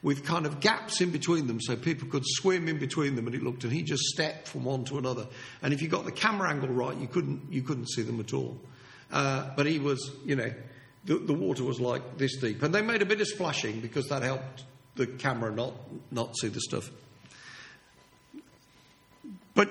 [0.04, 3.36] with kind of gaps in between them so people could swim in between them and
[3.36, 5.28] it looked and he just stepped from one to another.
[5.62, 8.34] And if you got the camera angle right you couldn't you couldn't see them at
[8.34, 8.60] all.
[9.12, 10.52] Uh, but he was you know
[11.06, 12.62] the, the water was like this deep.
[12.64, 14.64] And they made a bit of splashing because that helped
[14.96, 15.74] the camera not,
[16.12, 16.90] not see the stuff.
[19.56, 19.70] But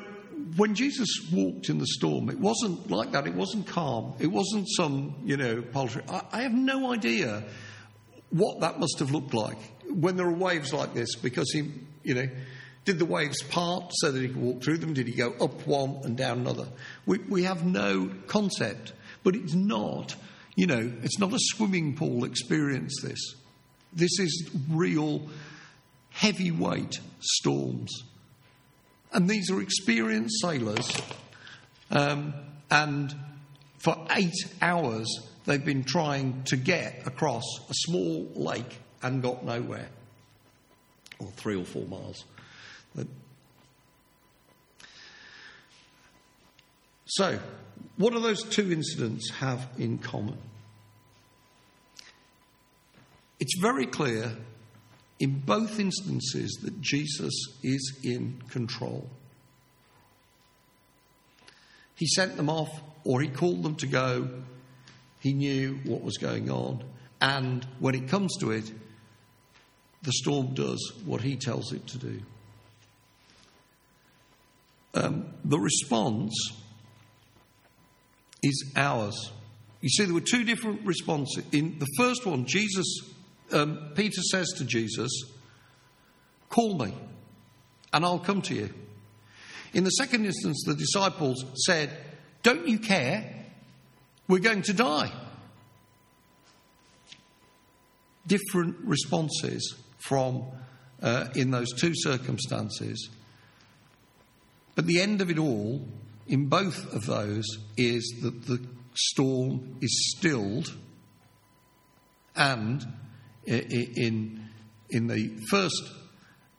[0.56, 3.26] when Jesus walked in the storm, it wasn't like that.
[3.26, 4.14] It wasn't calm.
[4.18, 6.02] It wasn't some, you know, poultry.
[6.08, 7.44] I, I have no idea
[8.30, 9.58] what that must have looked like
[9.88, 11.70] when there are waves like this because he,
[12.02, 12.28] you know,
[12.84, 14.94] did the waves part so that he could walk through them?
[14.94, 16.68] Did he go up one and down another?
[17.06, 18.92] We, we have no concept.
[19.22, 20.16] But it's not,
[20.56, 23.34] you know, it's not a swimming pool experience, this.
[23.92, 25.28] This is real
[26.10, 28.04] heavyweight storms.
[29.12, 30.88] And these are experienced sailors,
[31.90, 32.34] um,
[32.70, 33.14] and
[33.78, 35.08] For eight hours,
[35.46, 39.88] they've been trying to get across a small lake and got nowhere.
[41.18, 42.24] Or three or four miles.
[47.06, 47.40] So,
[47.96, 50.38] what do those two incidents have in common?
[53.40, 54.36] It's very clear
[55.20, 59.08] in both instances that Jesus is in control.
[61.94, 64.28] He sent them off, or he called them to go.
[65.20, 66.82] He knew what was going on.
[67.20, 68.72] And when it comes to it,
[70.02, 72.22] the storm does what he tells it to do.
[74.94, 76.32] Um, the response
[78.42, 79.30] is ours.
[79.82, 81.44] You see, there were two different responses.
[81.52, 82.86] In the first one, Jesus,
[83.52, 85.10] um, Peter says to Jesus,
[86.48, 86.94] Call me,
[87.92, 88.70] and I'll come to you.
[89.72, 91.90] In the second instance, the disciples said,
[92.42, 93.46] Don't you care?
[94.28, 95.12] We're going to die.
[98.26, 100.44] Different responses from
[101.02, 103.08] uh, in those two circumstances.
[104.74, 105.86] But the end of it all,
[106.26, 107.44] in both of those,
[107.76, 110.74] is that the storm is stilled,
[112.36, 112.86] and
[113.46, 114.48] in,
[114.90, 115.82] in the first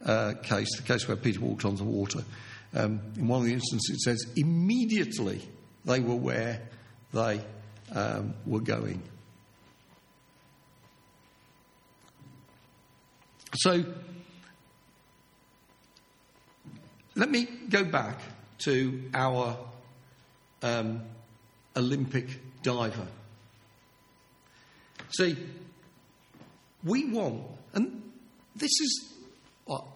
[0.05, 2.23] uh, case, the case where Peter walked on the water,
[2.73, 5.41] um, in one of the instances it says, immediately
[5.85, 6.61] they were where
[7.13, 7.41] they
[7.93, 9.01] um, were going.
[13.55, 13.83] So,
[17.15, 18.17] let me go back
[18.59, 19.57] to our
[20.63, 21.01] um,
[21.75, 22.27] Olympic
[22.63, 23.07] diver.
[25.17, 25.35] See,
[26.83, 28.01] we want, and
[28.55, 29.13] this is,
[29.65, 29.95] well,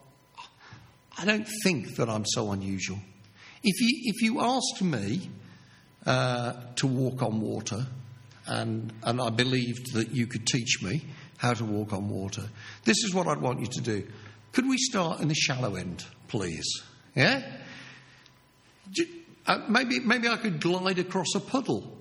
[1.18, 3.00] I don't think that I'm so unusual.
[3.64, 5.30] If you, if you asked me
[6.06, 7.88] uh, to walk on water,
[8.48, 11.04] and, and I believed that you could teach me
[11.38, 12.44] how to walk on water,
[12.84, 14.08] this is what I'd want you to do.
[14.52, 16.84] Could we start in the shallow end, please?
[17.16, 17.42] Yeah?
[19.48, 21.95] Uh, maybe, maybe I could glide across a puddle.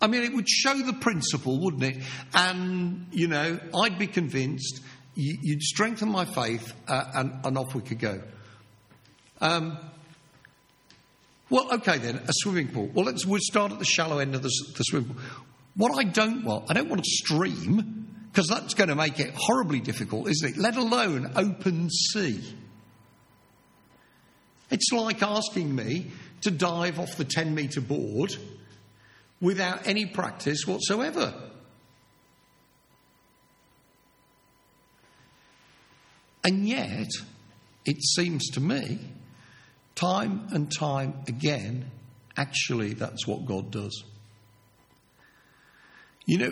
[0.00, 2.02] I mean, it would show the principle, wouldn't it?
[2.32, 4.80] And, you know, I'd be convinced,
[5.14, 8.22] you, you'd strengthen my faith, uh, and, and off we could go.
[9.40, 9.78] Um,
[11.50, 12.90] well, okay then, a swimming pool.
[12.92, 15.22] Well, let's we'll start at the shallow end of the, the swimming pool.
[15.76, 19.32] What I don't want, I don't want a stream, because that's going to make it
[19.34, 20.58] horribly difficult, isn't it?
[20.58, 22.40] Let alone open sea.
[24.70, 26.10] It's like asking me
[26.42, 28.36] to dive off the 10 metre board
[29.40, 31.34] without any practice whatsoever.
[36.44, 37.08] And yet,
[37.84, 38.98] it seems to me,
[39.94, 41.90] time and time again,
[42.36, 44.04] actually, that's what God does.
[46.24, 46.50] You know,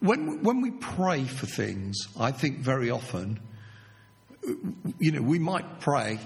[0.00, 3.40] when, when we pray for things, I think very often,
[4.98, 6.18] you know, we might pray,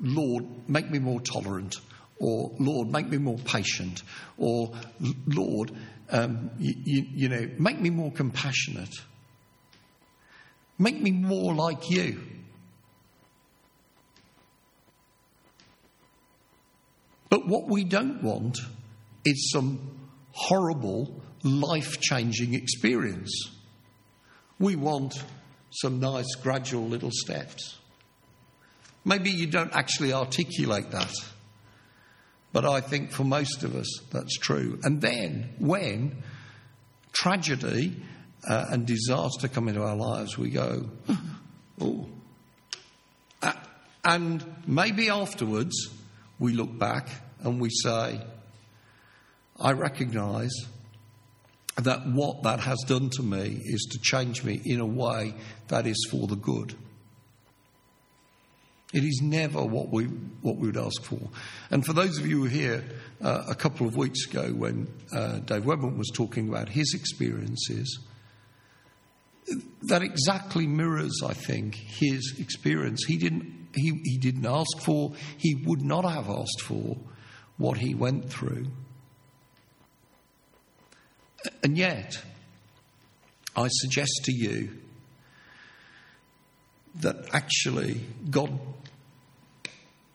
[0.00, 1.76] Lord, make me more tolerant,
[2.22, 4.04] or Lord, make me more patient,
[4.38, 4.72] or
[5.26, 5.72] Lord,
[6.08, 8.94] um, you, know, make me more compassionate,
[10.78, 12.22] make me more like you.
[17.28, 18.58] But what we don't want
[19.24, 19.80] is some
[20.30, 23.50] horrible, life changing experience.
[24.60, 25.14] We want
[25.72, 27.78] some nice, gradual little steps.
[29.04, 31.12] Maybe you don't actually articulate that,
[32.52, 34.78] but I think for most of us that's true.
[34.82, 36.22] And then when
[37.12, 37.96] tragedy
[38.48, 40.88] uh, and disaster come into our lives, we go,
[41.80, 42.06] oh.
[43.42, 43.52] Uh,
[44.04, 45.90] and maybe afterwards
[46.38, 47.08] we look back
[47.42, 48.20] and we say,
[49.58, 50.54] I recognise
[51.76, 55.34] that what that has done to me is to change me in a way
[55.68, 56.74] that is for the good.
[58.92, 61.18] It is never what we, what we would ask for.
[61.70, 62.84] And for those of you who were here
[63.22, 67.98] uh, a couple of weeks ago when uh, Dave Webber was talking about his experiences,
[69.82, 73.04] that exactly mirrors, I think, his experience.
[73.06, 76.96] He didn't, he, he didn't ask for, he would not have asked for
[77.56, 78.66] what he went through.
[81.62, 82.22] And yet,
[83.56, 84.78] I suggest to you
[86.96, 88.00] that actually
[88.30, 88.58] God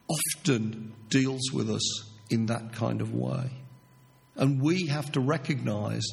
[0.08, 3.49] often deals with us in that kind of way.
[4.36, 6.05] And we have to recognize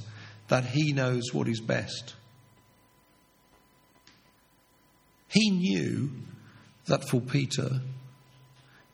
[0.48, 2.14] that He knows what is best.
[5.28, 6.10] He knew
[6.86, 7.80] that for Peter,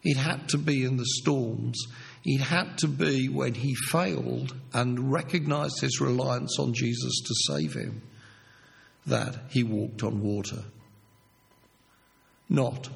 [0.03, 1.86] it had to be in the storms,
[2.24, 7.74] It had to be when he failed and recognized his reliance on Jesus to save
[7.74, 8.03] him
[9.07, 10.64] that he walked on water.
[12.48, 12.90] Not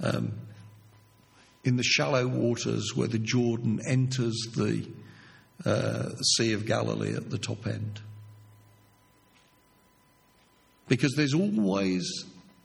[0.00, 0.32] um,
[1.66, 4.86] in the shallow waters where the Jordan enters the
[5.64, 8.00] uh, Sea of Galilee at the top end.
[10.88, 12.24] Because there's always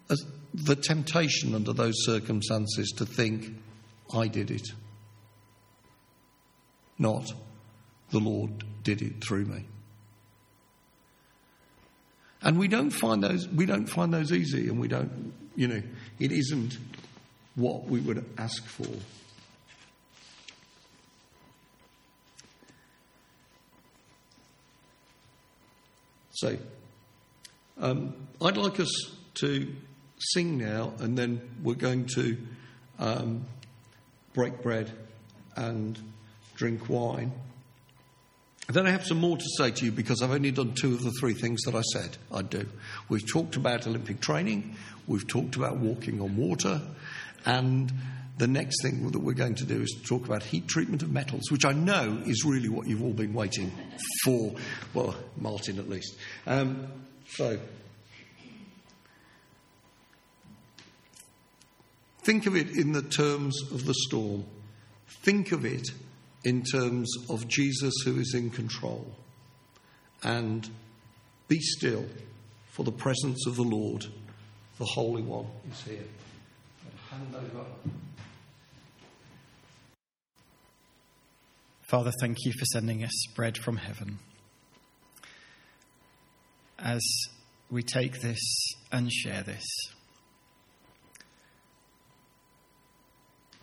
[0.09, 0.15] a,
[0.53, 3.55] the temptation under those circumstances to think,
[4.13, 4.67] I did it.
[6.99, 7.31] Not,
[8.11, 9.65] the Lord did it through me.
[12.43, 15.81] And we don't find those we don't find those easy and we don't you know,
[16.19, 16.77] it isn't
[17.55, 18.87] what we would ask for.
[26.33, 26.57] So,
[27.79, 28.91] um, I'd like us
[29.35, 29.75] to
[30.17, 32.37] sing now, and then we're going to
[32.97, 33.45] um,
[34.33, 34.91] break bread
[35.55, 35.99] and
[36.55, 37.31] drink wine.
[38.69, 41.03] then I have some more to say to you because I've only done two of
[41.03, 42.67] the three things that I said I'd do.
[43.09, 44.75] We've talked about Olympic training,
[45.07, 46.81] we've talked about walking on water,
[47.45, 47.91] and
[48.37, 51.51] the next thing that we're going to do is talk about heat treatment of metals,
[51.51, 53.71] which I know is really what you've all been waiting
[54.23, 54.53] for.
[54.93, 56.15] Well, Martin at least.
[56.47, 56.87] Um,
[57.29, 57.59] so,
[62.23, 64.45] think of it in the terms of the storm.
[65.23, 65.87] Think of it
[66.43, 69.05] in terms of Jesus who is in control.
[70.23, 70.67] And
[71.47, 72.05] be still,
[72.71, 74.05] for the presence of the Lord,
[74.79, 76.05] the Holy One, is here.
[81.83, 84.19] Father, thank you for sending us bread from heaven.
[86.79, 87.01] As
[87.69, 88.39] we take this
[88.93, 89.65] and share this,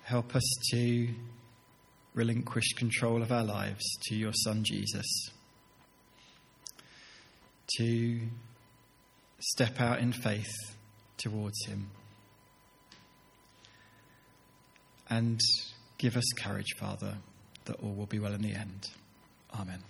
[0.03, 1.09] help us to
[2.13, 5.31] relinquish control of our lives to your Son Jesus,
[7.79, 8.21] to
[9.39, 10.53] step out in faith
[11.17, 11.91] towards Him,
[15.11, 15.41] and
[15.99, 17.15] give us courage, Father
[17.69, 18.89] that all will be well in the end.
[19.55, 19.83] Amen.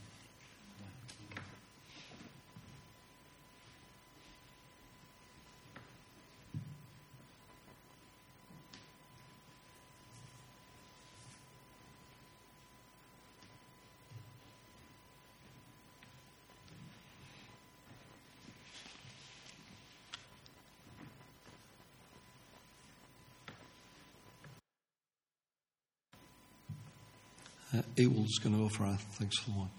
[27.77, 29.71] Uh, Ewell's going to offer our thanks for the wine.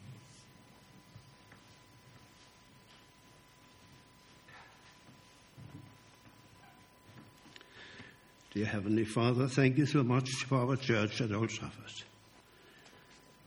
[8.53, 12.03] Dear Heavenly Father, thank you so much for our church at Old Trafford.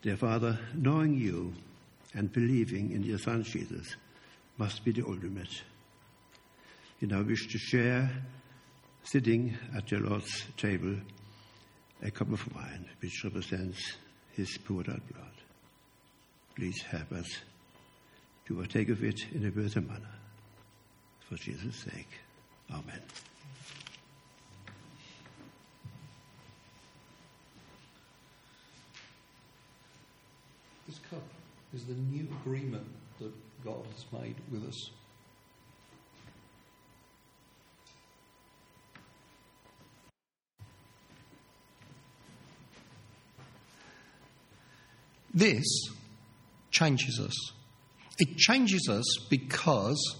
[0.00, 1.52] Dear Father, knowing you
[2.14, 3.96] and believing in your Son Jesus
[4.58, 5.62] must be the ultimate.
[7.00, 8.10] You now wish to share,
[9.02, 10.96] sitting at your Lord's table,
[12.02, 13.96] a cup of wine which represents
[14.36, 15.32] his poured out blood.
[16.56, 17.28] Please help us
[18.46, 20.14] to partake of it in a better manner.
[21.28, 22.08] For Jesus' sake.
[22.70, 23.00] Amen.
[30.86, 31.22] This cup
[31.74, 32.86] is the new agreement
[33.18, 33.32] that
[33.64, 34.90] God has made with us.
[45.34, 45.64] This
[46.70, 47.52] changes us.
[48.18, 50.16] It changes us because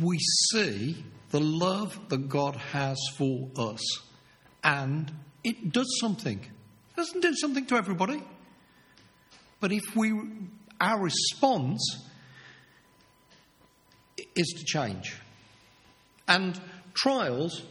[0.00, 0.18] we
[0.50, 3.80] see the love that God has for us
[4.62, 6.38] and it does something.
[6.38, 8.22] It doesn't do something to everybody.
[9.60, 10.12] But if we,
[10.80, 12.08] our response
[14.34, 15.16] is to change.
[16.26, 16.58] And
[16.94, 17.62] trials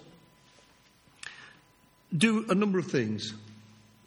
[2.15, 3.33] do a number of things.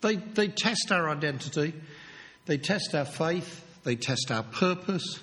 [0.00, 1.74] They, they test our identity,
[2.46, 5.20] they test our faith, they test our purpose,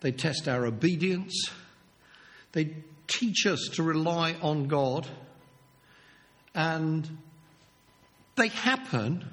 [0.00, 1.50] they test our obedience,
[2.52, 2.76] they
[3.06, 5.08] teach us to rely on God,
[6.54, 7.18] and
[8.36, 9.24] they happen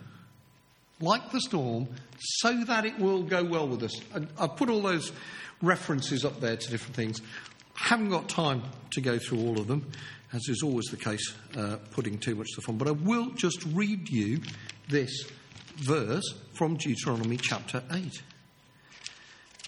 [0.99, 1.87] like the storm
[2.19, 3.99] so that it will go well with us.
[4.13, 5.11] And I've put all those
[5.61, 7.21] references up there to different things.
[7.75, 9.91] I haven't got time to go through all of them,
[10.33, 13.63] as is always the case, uh, putting too much stuff on, but I will just
[13.73, 14.41] read you
[14.89, 15.25] this
[15.75, 18.21] verse from Deuteronomy chapter 8.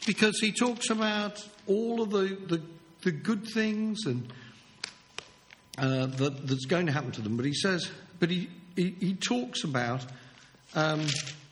[0.06, 2.62] Because he talks about all of the, the,
[3.04, 4.32] the good things and
[5.78, 7.38] uh, that, that's going to happen to them.
[7.38, 7.89] But he says,
[8.20, 10.06] but he, he, he talks about
[10.76, 11.06] um,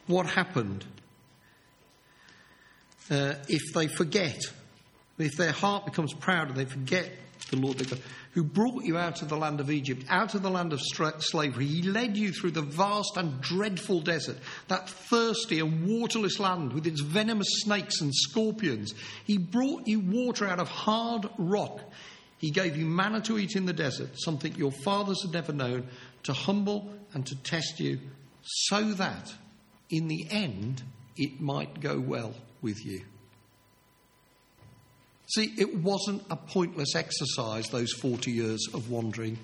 [0.08, 0.86] what happened
[3.10, 4.40] uh, if they forget,
[5.18, 7.12] if their heart becomes proud and they forget
[7.50, 10.42] the Lord their God, who brought you out of the land of Egypt, out of
[10.42, 11.66] the land of slavery.
[11.66, 14.38] He led you through the vast and dreadful desert,
[14.68, 18.94] that thirsty and waterless land with its venomous snakes and scorpions.
[19.26, 21.82] He brought you water out of hard rock.
[22.38, 25.88] He gave you manna to eat in the desert, something your fathers had never known,
[26.24, 28.00] to humble and to test you,
[28.44, 29.34] so that
[29.90, 30.82] in the end
[31.18, 33.02] it might go well with you.
[35.34, 39.40] See, it wasn't a pointless exercise, those 40 years of wandering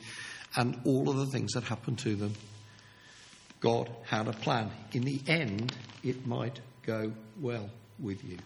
[0.55, 2.33] and all of the things that happened to them.
[3.59, 4.69] God had a plan.
[4.91, 5.73] In the end,
[6.03, 7.69] it might go well
[7.99, 8.37] with you.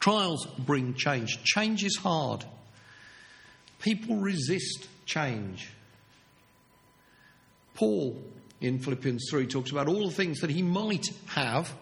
[0.00, 1.42] Trials bring change.
[1.44, 2.44] Change is hard.
[3.80, 5.70] People resist change.
[7.74, 8.22] Paul
[8.60, 11.72] in Philippians 3 talks about all the things that he might have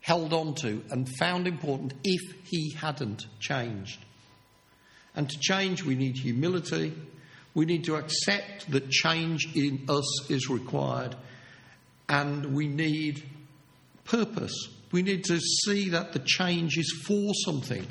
[0.00, 4.04] held on to and found important if he hadn't changed.
[5.14, 6.94] And to change, we need humility.
[7.54, 11.16] We need to accept that change in us is required.
[12.08, 13.22] And we need
[14.04, 14.68] purpose.
[14.92, 17.86] We need to see that the change is for something.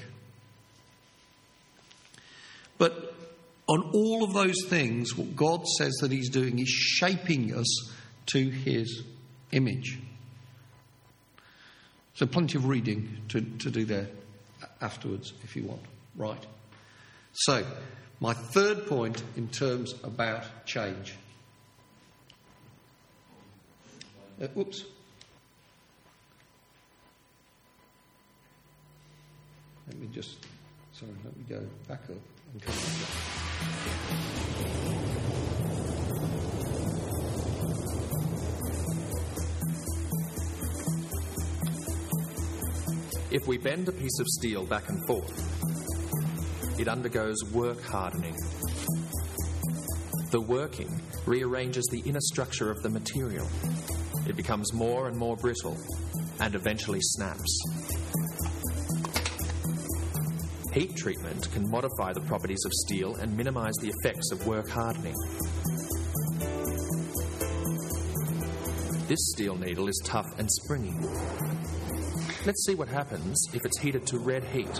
[2.77, 3.13] But
[3.67, 7.91] on all of those things, what God says that He's doing is shaping us
[8.27, 9.03] to His
[9.51, 9.99] image.
[12.19, 14.09] So, plenty of reading to, to do there
[14.81, 15.79] afterwards if you want.
[16.17, 16.45] Right.
[17.31, 17.63] So,
[18.19, 21.15] my third point in terms about change.
[24.41, 24.83] Uh, whoops.
[29.87, 30.45] Let me just,
[30.91, 32.17] sorry, let me go back up
[32.51, 34.55] and come back
[43.31, 48.35] If we bend a piece of steel back and forth, it undergoes work hardening.
[50.31, 53.47] The working rearranges the inner structure of the material.
[54.27, 55.77] It becomes more and more brittle
[56.39, 57.61] and eventually snaps.
[60.73, 65.15] Heat treatment can modify the properties of steel and minimize the effects of work hardening.
[69.07, 70.93] This steel needle is tough and springy.
[72.45, 74.73] Let's see what happens if it's heated to red heat,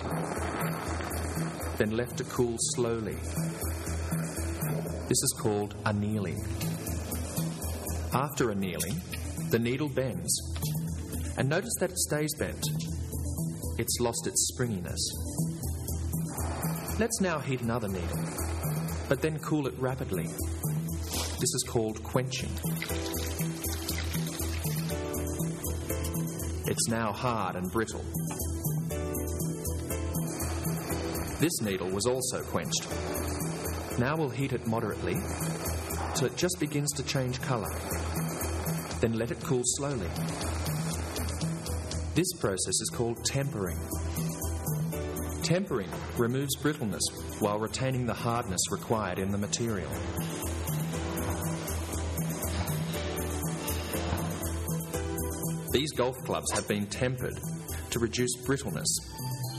[1.76, 3.16] then left to cool slowly.
[5.08, 6.38] This is called annealing.
[8.14, 9.00] After annealing,
[9.50, 10.56] the needle bends.
[11.36, 12.64] And notice that it stays bent.
[13.78, 15.00] It's lost its springiness.
[16.98, 18.24] Let's now heat another needle,
[19.08, 20.28] but then cool it rapidly.
[21.38, 22.50] This is called quenching.
[26.70, 28.04] It's now hard and brittle.
[31.40, 32.86] This needle was also quenched.
[33.98, 35.16] Now we'll heat it moderately
[36.14, 37.66] till it just begins to change colour.
[39.00, 40.06] Then let it cool slowly.
[42.14, 43.80] This process is called tempering.
[45.42, 47.02] Tempering removes brittleness
[47.40, 49.90] while retaining the hardness required in the material.
[55.72, 57.38] These golf clubs have been tempered
[57.90, 58.88] to reduce brittleness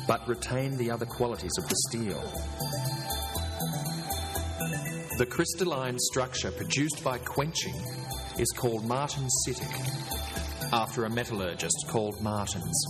[0.08, 2.22] but retain the other qualities of the steel.
[5.18, 7.76] The crystalline structure produced by quenching
[8.38, 9.72] is called martensitic,
[10.74, 12.86] after a metallurgist called Martens.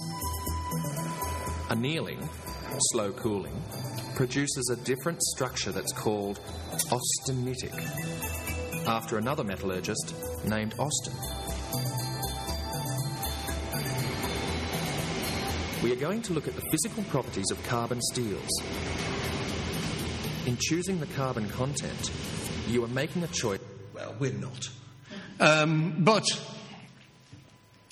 [1.70, 2.28] Annealing,
[2.92, 3.62] slow cooling,
[4.16, 6.40] produces a different structure that's called
[6.72, 7.74] austenitic,
[8.88, 10.16] after another metallurgist
[10.46, 11.41] named Austen.
[15.92, 18.48] We are going to look at the physical properties of carbon steels.
[20.46, 22.12] In choosing the carbon content,
[22.70, 23.60] you are making a choice.
[23.94, 24.70] Well, we're not.
[25.42, 26.24] Um, but,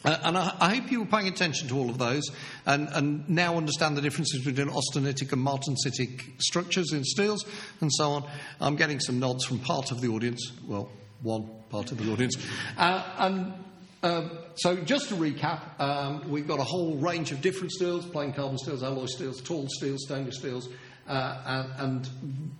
[0.05, 2.23] uh, and I, I, hope you were paying attention to all of those
[2.65, 7.43] and, and now understand the differences between austenitic and martensitic structures in steels
[7.81, 8.23] and so on.
[8.61, 10.89] I'm getting some nods from part of the audience, well,
[11.21, 12.37] one part of the audience.
[12.77, 13.53] Uh, and
[14.01, 18.31] um, so, just to recap, um, we've got a whole range of different steels plain
[18.31, 20.69] carbon steels, alloy steels, tool steels, stainless steels,
[21.07, 22.09] uh, and,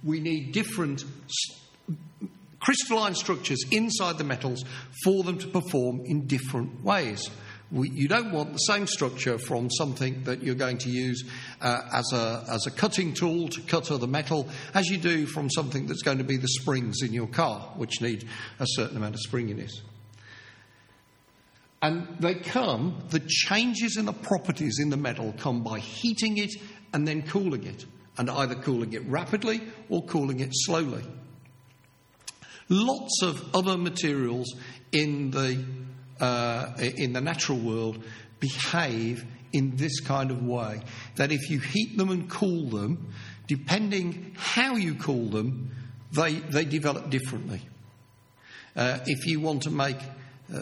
[0.03, 2.29] we need different st-
[2.59, 4.63] crystalline structures inside the metals
[5.03, 7.29] for them to perform in different ways.
[7.71, 11.23] We, you don't want the same structure from something that you're going to use
[11.61, 15.49] uh, as, a, as a cutting tool to cut other metal as you do from
[15.49, 18.27] something that's going to be the springs in your car, which need
[18.59, 19.81] a certain amount of springiness.
[21.81, 26.51] And they come, the changes in the properties in the metal come by heating it
[26.93, 27.85] and then cooling it,
[28.17, 31.03] and either cooling it rapidly or cooling it slowly.
[32.67, 34.53] Lots of other materials
[34.91, 35.63] in the,
[36.19, 38.03] uh, in the natural world
[38.39, 40.81] behave in this kind of way
[41.15, 43.13] that if you heat them and cool them,
[43.47, 45.71] depending how you cool them,
[46.11, 47.61] they, they develop differently.
[48.75, 49.97] Uh, if you want to make,
[50.53, 50.61] uh,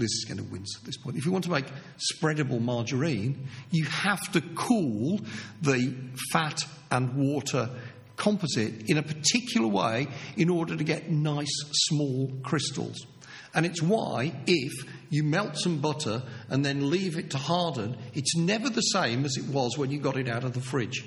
[0.00, 1.66] this is going to wince at this point, if you want to make
[2.12, 5.20] spreadable margarine, you have to cool
[5.62, 5.94] the
[6.32, 7.70] fat and water
[8.16, 13.06] composite in a particular way in order to get nice small crystals.
[13.54, 14.72] And it's why, if
[15.08, 19.36] you melt some butter and then leave it to harden, it's never the same as
[19.36, 21.04] it was when you got it out of the fridge.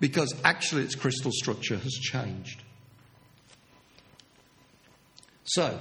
[0.00, 2.62] Because actually, its crystal structure has changed.
[5.44, 5.78] So,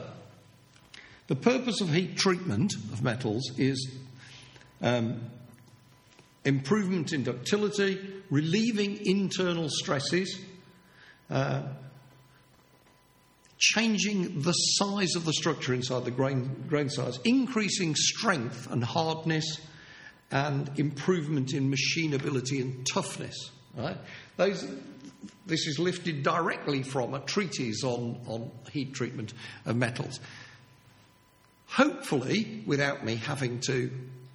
[1.30, 3.88] the purpose of heat treatment of metals is
[4.82, 5.22] um,
[6.44, 8.00] improvement in ductility,
[8.32, 10.40] relieving internal stresses,
[11.30, 11.62] uh,
[13.60, 19.62] changing the size of the structure inside the grain, grain size, increasing strength and hardness,
[20.32, 23.52] and improvement in machinability and toughness.
[23.78, 23.98] Right?
[24.36, 24.68] Those,
[25.46, 29.36] this is lifted directly from a treatise on, on heat treatment
[29.68, 30.20] of metals.
[31.70, 33.92] Hopefully, without me having to,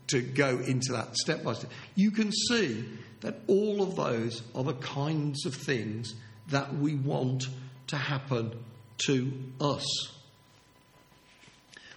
[0.08, 2.84] to go into that step by step, you can see
[3.20, 6.14] that all of those are the kinds of things
[6.48, 7.48] that we want
[7.88, 8.52] to happen
[8.98, 9.84] to us.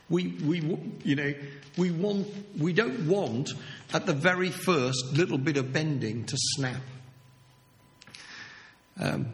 [0.10, 0.62] We, we,
[1.04, 1.34] you know,
[1.78, 2.28] we, want,
[2.58, 3.50] we don't want
[3.94, 6.82] at the very first little bit of bending to snap.
[9.00, 9.28] Um,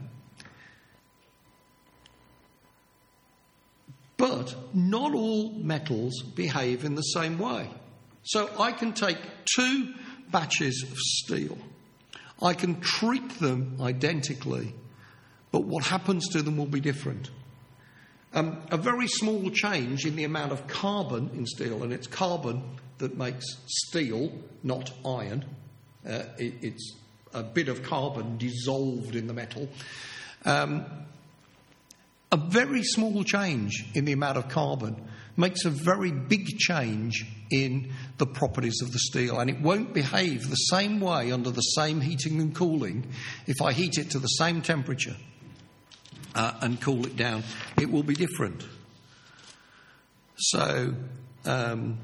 [4.23, 7.69] but not all metals behave in the same way.
[8.23, 9.17] So I can take
[9.53, 9.93] two
[10.31, 11.57] batches of steel,
[12.41, 14.73] I can treat them identically,
[15.51, 17.31] but what happens to them will be different.
[18.33, 22.63] Um, a very small change in the amount of carbon in steel, and it's carbon
[22.99, 24.31] that makes steel,
[24.63, 25.43] not iron.
[26.07, 26.95] Uh, it, it's
[27.33, 29.67] a bit of carbon dissolved in the metal.
[30.45, 30.85] Um,
[32.33, 34.99] a very small change in the amount of carbon
[35.37, 40.49] makes a very big change in the properties of the steel, and it won't behave
[40.49, 43.05] the same way under the same heating and cooling
[43.45, 45.15] if I heat it to the same temperature
[46.33, 47.43] uh, and cool it down,
[47.79, 48.65] it will be different.
[50.35, 50.95] So,
[51.45, 51.99] um,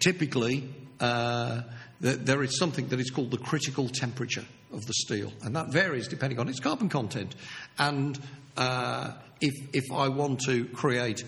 [0.00, 0.68] typically,
[0.98, 1.62] uh,
[2.00, 6.08] there is something that is called the critical temperature of the steel, and that varies
[6.08, 7.34] depending on its carbon content.
[7.78, 8.18] And
[8.56, 11.24] uh, if, if I want to create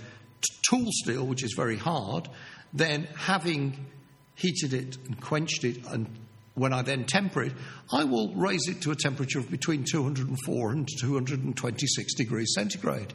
[0.68, 2.28] tool steel, which is very hard,
[2.72, 3.86] then having
[4.34, 6.09] heated it and quenched it and
[6.55, 7.53] when I then temper it,
[7.92, 13.12] I will raise it to a temperature of between 204 and 226 degrees centigrade.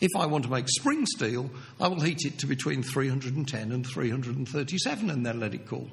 [0.00, 1.48] If I want to make spring steel,
[1.80, 5.88] I will heat it to between 310 and 337 and then let it cool.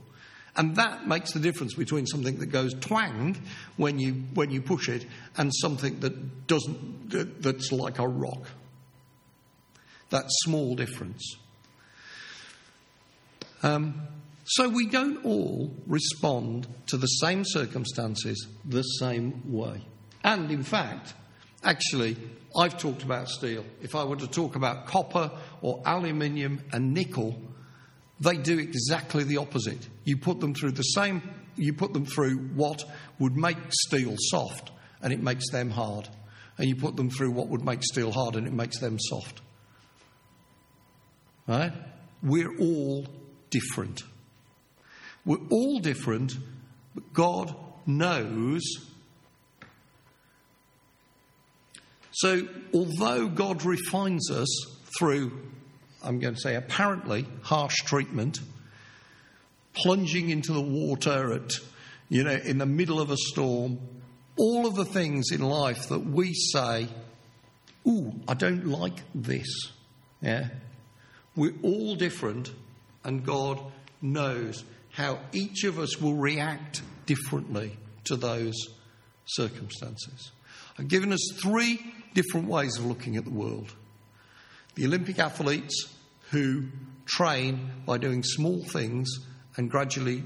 [0.55, 3.37] And that makes the difference between something that goes twang
[3.77, 5.05] when you, when you push it
[5.37, 8.47] and something that doesn't, that, that's like a rock.
[10.09, 11.37] That small difference.
[13.61, 14.07] Um,
[14.45, 19.85] so we don't all respond to the same circumstances the same way.
[20.23, 21.13] And in fact,
[21.63, 22.17] actually,
[22.57, 23.63] I've talked about steel.
[23.81, 25.31] If I were to talk about copper
[25.61, 27.39] or aluminium and nickel,
[28.19, 29.87] they do exactly the opposite.
[30.03, 31.21] You put them through the same,
[31.55, 32.83] you put them through what
[33.19, 36.09] would make steel soft, and it makes them hard.
[36.57, 39.41] And you put them through what would make steel hard, and it makes them soft.
[41.47, 41.71] Right?
[42.21, 43.07] We're all
[43.49, 44.03] different.
[45.25, 46.33] We're all different,
[46.93, 47.55] but God
[47.85, 48.61] knows.
[52.11, 54.49] So, although God refines us
[54.97, 55.31] through,
[56.03, 58.39] I'm going to say apparently, harsh treatment,
[59.73, 61.51] plunging into the water at,
[62.09, 63.79] you know, in the middle of a storm,
[64.37, 66.87] all of the things in life that we say,
[67.87, 69.47] ooh, I don't like this.
[70.21, 70.47] Yeah?
[71.35, 72.51] We're all different,
[73.03, 73.59] and God
[74.01, 78.55] knows how each of us will react differently to those
[79.25, 80.31] circumstances.
[80.77, 81.79] I've given us three
[82.13, 83.73] different ways of looking at the world.
[84.79, 85.93] The Olympic athletes
[86.31, 86.67] who
[87.05, 89.09] train by doing small things
[89.57, 90.23] and gradually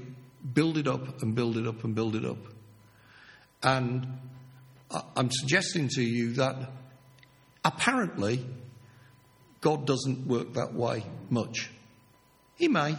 [0.52, 2.38] build it up and build it up and build it up.
[3.64, 4.06] And
[5.16, 6.70] I'm suggesting to you that
[7.64, 8.46] apparently
[9.60, 11.72] God doesn't work that way much.
[12.54, 12.94] He may,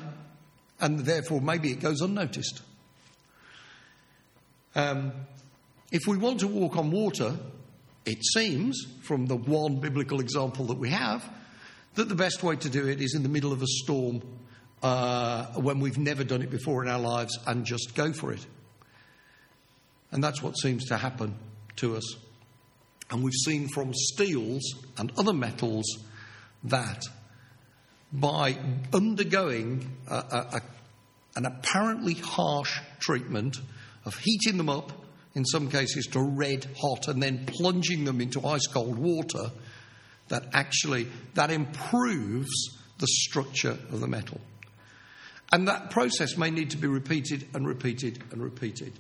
[0.82, 2.64] and therefore maybe it goes unnoticed.
[4.76, 5.14] Um,
[5.90, 7.34] if we want to walk on water,
[8.06, 11.24] it seems, from the one biblical example that we have,
[11.96, 14.22] that the best way to do it is in the middle of a storm
[14.84, 18.46] uh, when we've never done it before in our lives and just go for it.
[20.12, 21.36] And that's what seems to happen
[21.78, 22.16] to us.
[23.10, 24.64] And we've seen from steels
[24.98, 25.86] and other metals
[26.66, 27.04] that
[28.12, 28.58] by
[28.94, 30.62] undergoing a, a, a,
[31.36, 33.58] an apparently harsh treatment
[34.06, 34.92] of heating them up,
[35.34, 39.52] in some cases to red hot, and then plunging them into ice cold water,
[40.30, 42.50] that actually that improves
[42.98, 44.40] the structure of the metal.
[45.52, 48.94] And that process may need to be repeated and repeated and repeated.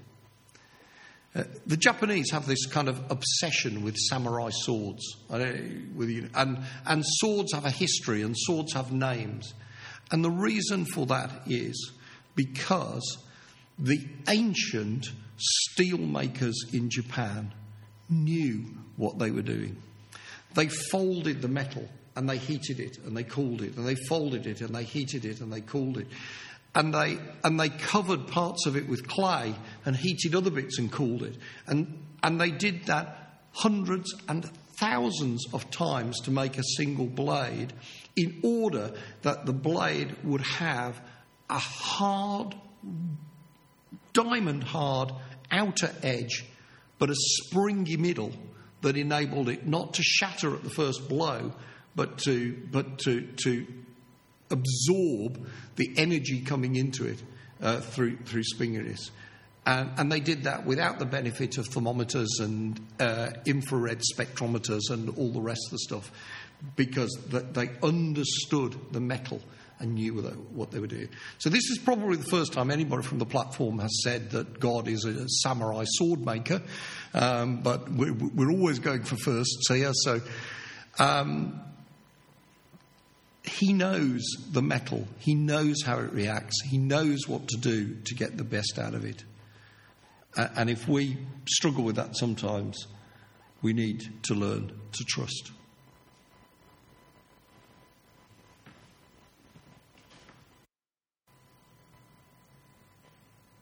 [1.35, 5.17] Uh, the Japanese have this kind of obsession with samurai swords.
[5.29, 9.53] And, and swords have a history and swords have names.
[10.11, 11.91] And the reason for that is
[12.35, 13.17] because
[13.77, 13.99] the
[14.29, 15.07] ancient
[15.77, 17.53] steelmakers in Japan
[18.09, 18.65] knew
[18.95, 19.81] what they were doing.
[20.55, 24.47] They folded the metal and they heated it and they cooled it, and they folded
[24.47, 26.07] it and they heated it and they cooled it.
[26.73, 30.91] And they, and they covered parts of it with clay and heated other bits and
[30.91, 31.37] cooled it.
[31.67, 37.71] And, and they did that hundreds and thousands of times to make a single blade
[38.15, 38.91] in order
[39.21, 40.99] that the blade would have
[41.49, 42.55] a hard,
[44.11, 45.13] diamond hard
[45.51, 46.45] outer edge,
[46.99, 48.33] but a springy middle
[48.85, 51.51] that enabled it not to shatter at the first blow,
[51.95, 53.65] but to, but to, to
[54.51, 57.21] absorb the energy coming into it
[57.63, 59.09] uh, through, through springiness.
[59.65, 65.09] And, and, they did that without the benefit of thermometers and uh, infrared spectrometers and
[65.17, 66.11] all the rest of the stuff,
[66.75, 69.41] because they understood the metal
[69.79, 70.13] and knew
[70.53, 71.09] what they were doing.
[71.37, 74.87] So, this is probably the first time anybody from the platform has said that God
[74.87, 76.61] is a samurai sword maker,
[77.13, 79.91] um, but we're, we're, always going for firsts here.
[79.93, 80.21] So,
[80.99, 81.61] um,
[83.43, 88.15] he knows the metal, he knows how it reacts, he knows what to do to
[88.15, 89.23] get the best out of it.
[90.35, 91.17] And if we
[91.47, 92.87] struggle with that sometimes,
[93.61, 95.51] we need to learn to trust.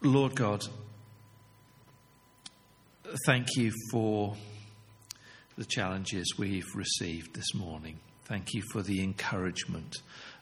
[0.06, 0.66] Lord God,
[3.26, 4.36] thank you for
[5.58, 8.02] the challenges we've received this morning.
[8.26, 9.96] Thank you for the encouragement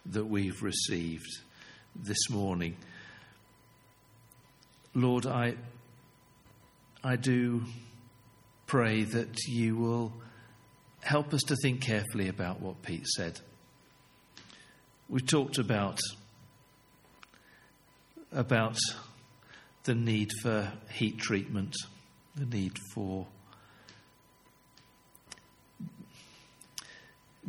[0.08, 1.28] that we've received
[1.96, 2.76] this morning.
[4.96, 5.54] Lord, I,
[7.04, 7.62] I do
[8.66, 10.12] pray that you will
[11.02, 13.40] help us to think carefully about what Pete said.
[15.08, 16.00] We've talked about
[18.32, 18.80] about
[19.84, 21.76] the need for heat treatment,
[22.36, 23.28] the need for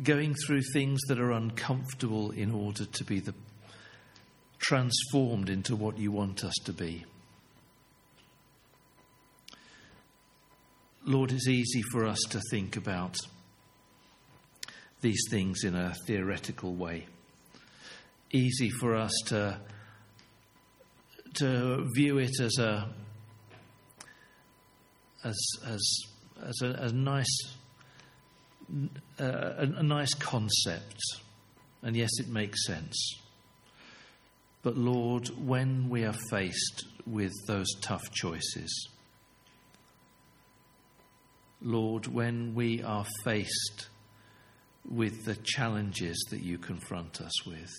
[0.01, 3.33] going through things that are uncomfortable in order to be the,
[4.57, 7.05] transformed into what you want us to be.
[11.05, 13.17] Lord, it's easy for us to think about
[15.01, 17.05] these things in a theoretical way.
[18.31, 19.59] Easy for us to
[21.35, 22.89] to view it as a
[25.23, 25.81] as as
[26.45, 27.55] as a, nice
[29.19, 31.01] uh, a, a nice concept,
[31.81, 33.19] and yes, it makes sense.
[34.61, 38.89] But Lord, when we are faced with those tough choices,
[41.61, 43.87] Lord, when we are faced
[44.89, 47.71] with the challenges that you confront us with,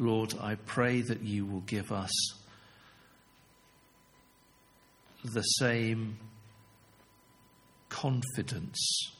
[0.00, 2.10] Lord, I pray that you will give us
[5.22, 6.16] the same
[7.90, 9.12] confidence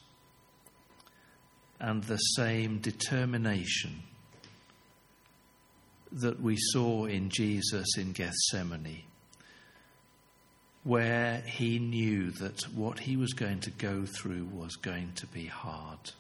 [1.79, 4.03] and the same determination
[6.13, 9.03] that we saw in Jesus in Gethsemane,
[10.83, 15.47] where he knew that what he was going to go through was going to be
[15.47, 16.13] hard.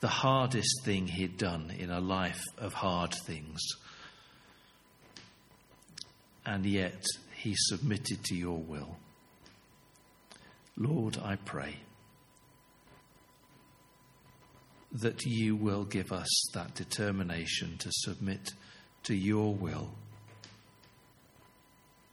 [0.00, 3.60] The hardest thing he'd done in a life of hard things.
[6.46, 8.96] And yet he submitted to your will.
[10.76, 11.76] Lord, I pray
[14.92, 18.52] that you will give us that determination to submit
[19.02, 19.90] to your will,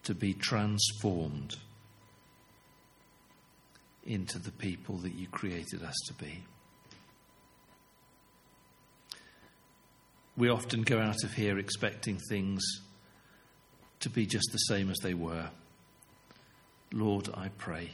[0.04, 1.56] to be transformed
[4.04, 6.44] into the people that you created us to be.
[10.38, 12.62] We often go out of here expecting things
[14.02, 15.50] to be just the same as they were.
[16.92, 17.92] Lord, I pray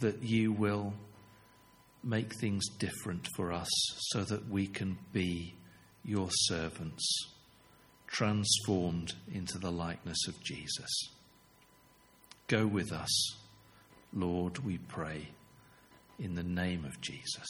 [0.00, 0.92] that you will
[2.04, 3.68] make things different for us
[4.10, 5.54] so that we can be
[6.04, 7.04] your servants,
[8.06, 11.08] transformed into the likeness of Jesus.
[12.48, 13.36] Go with us,
[14.12, 15.28] Lord, we pray,
[16.18, 17.46] in the name of Jesus.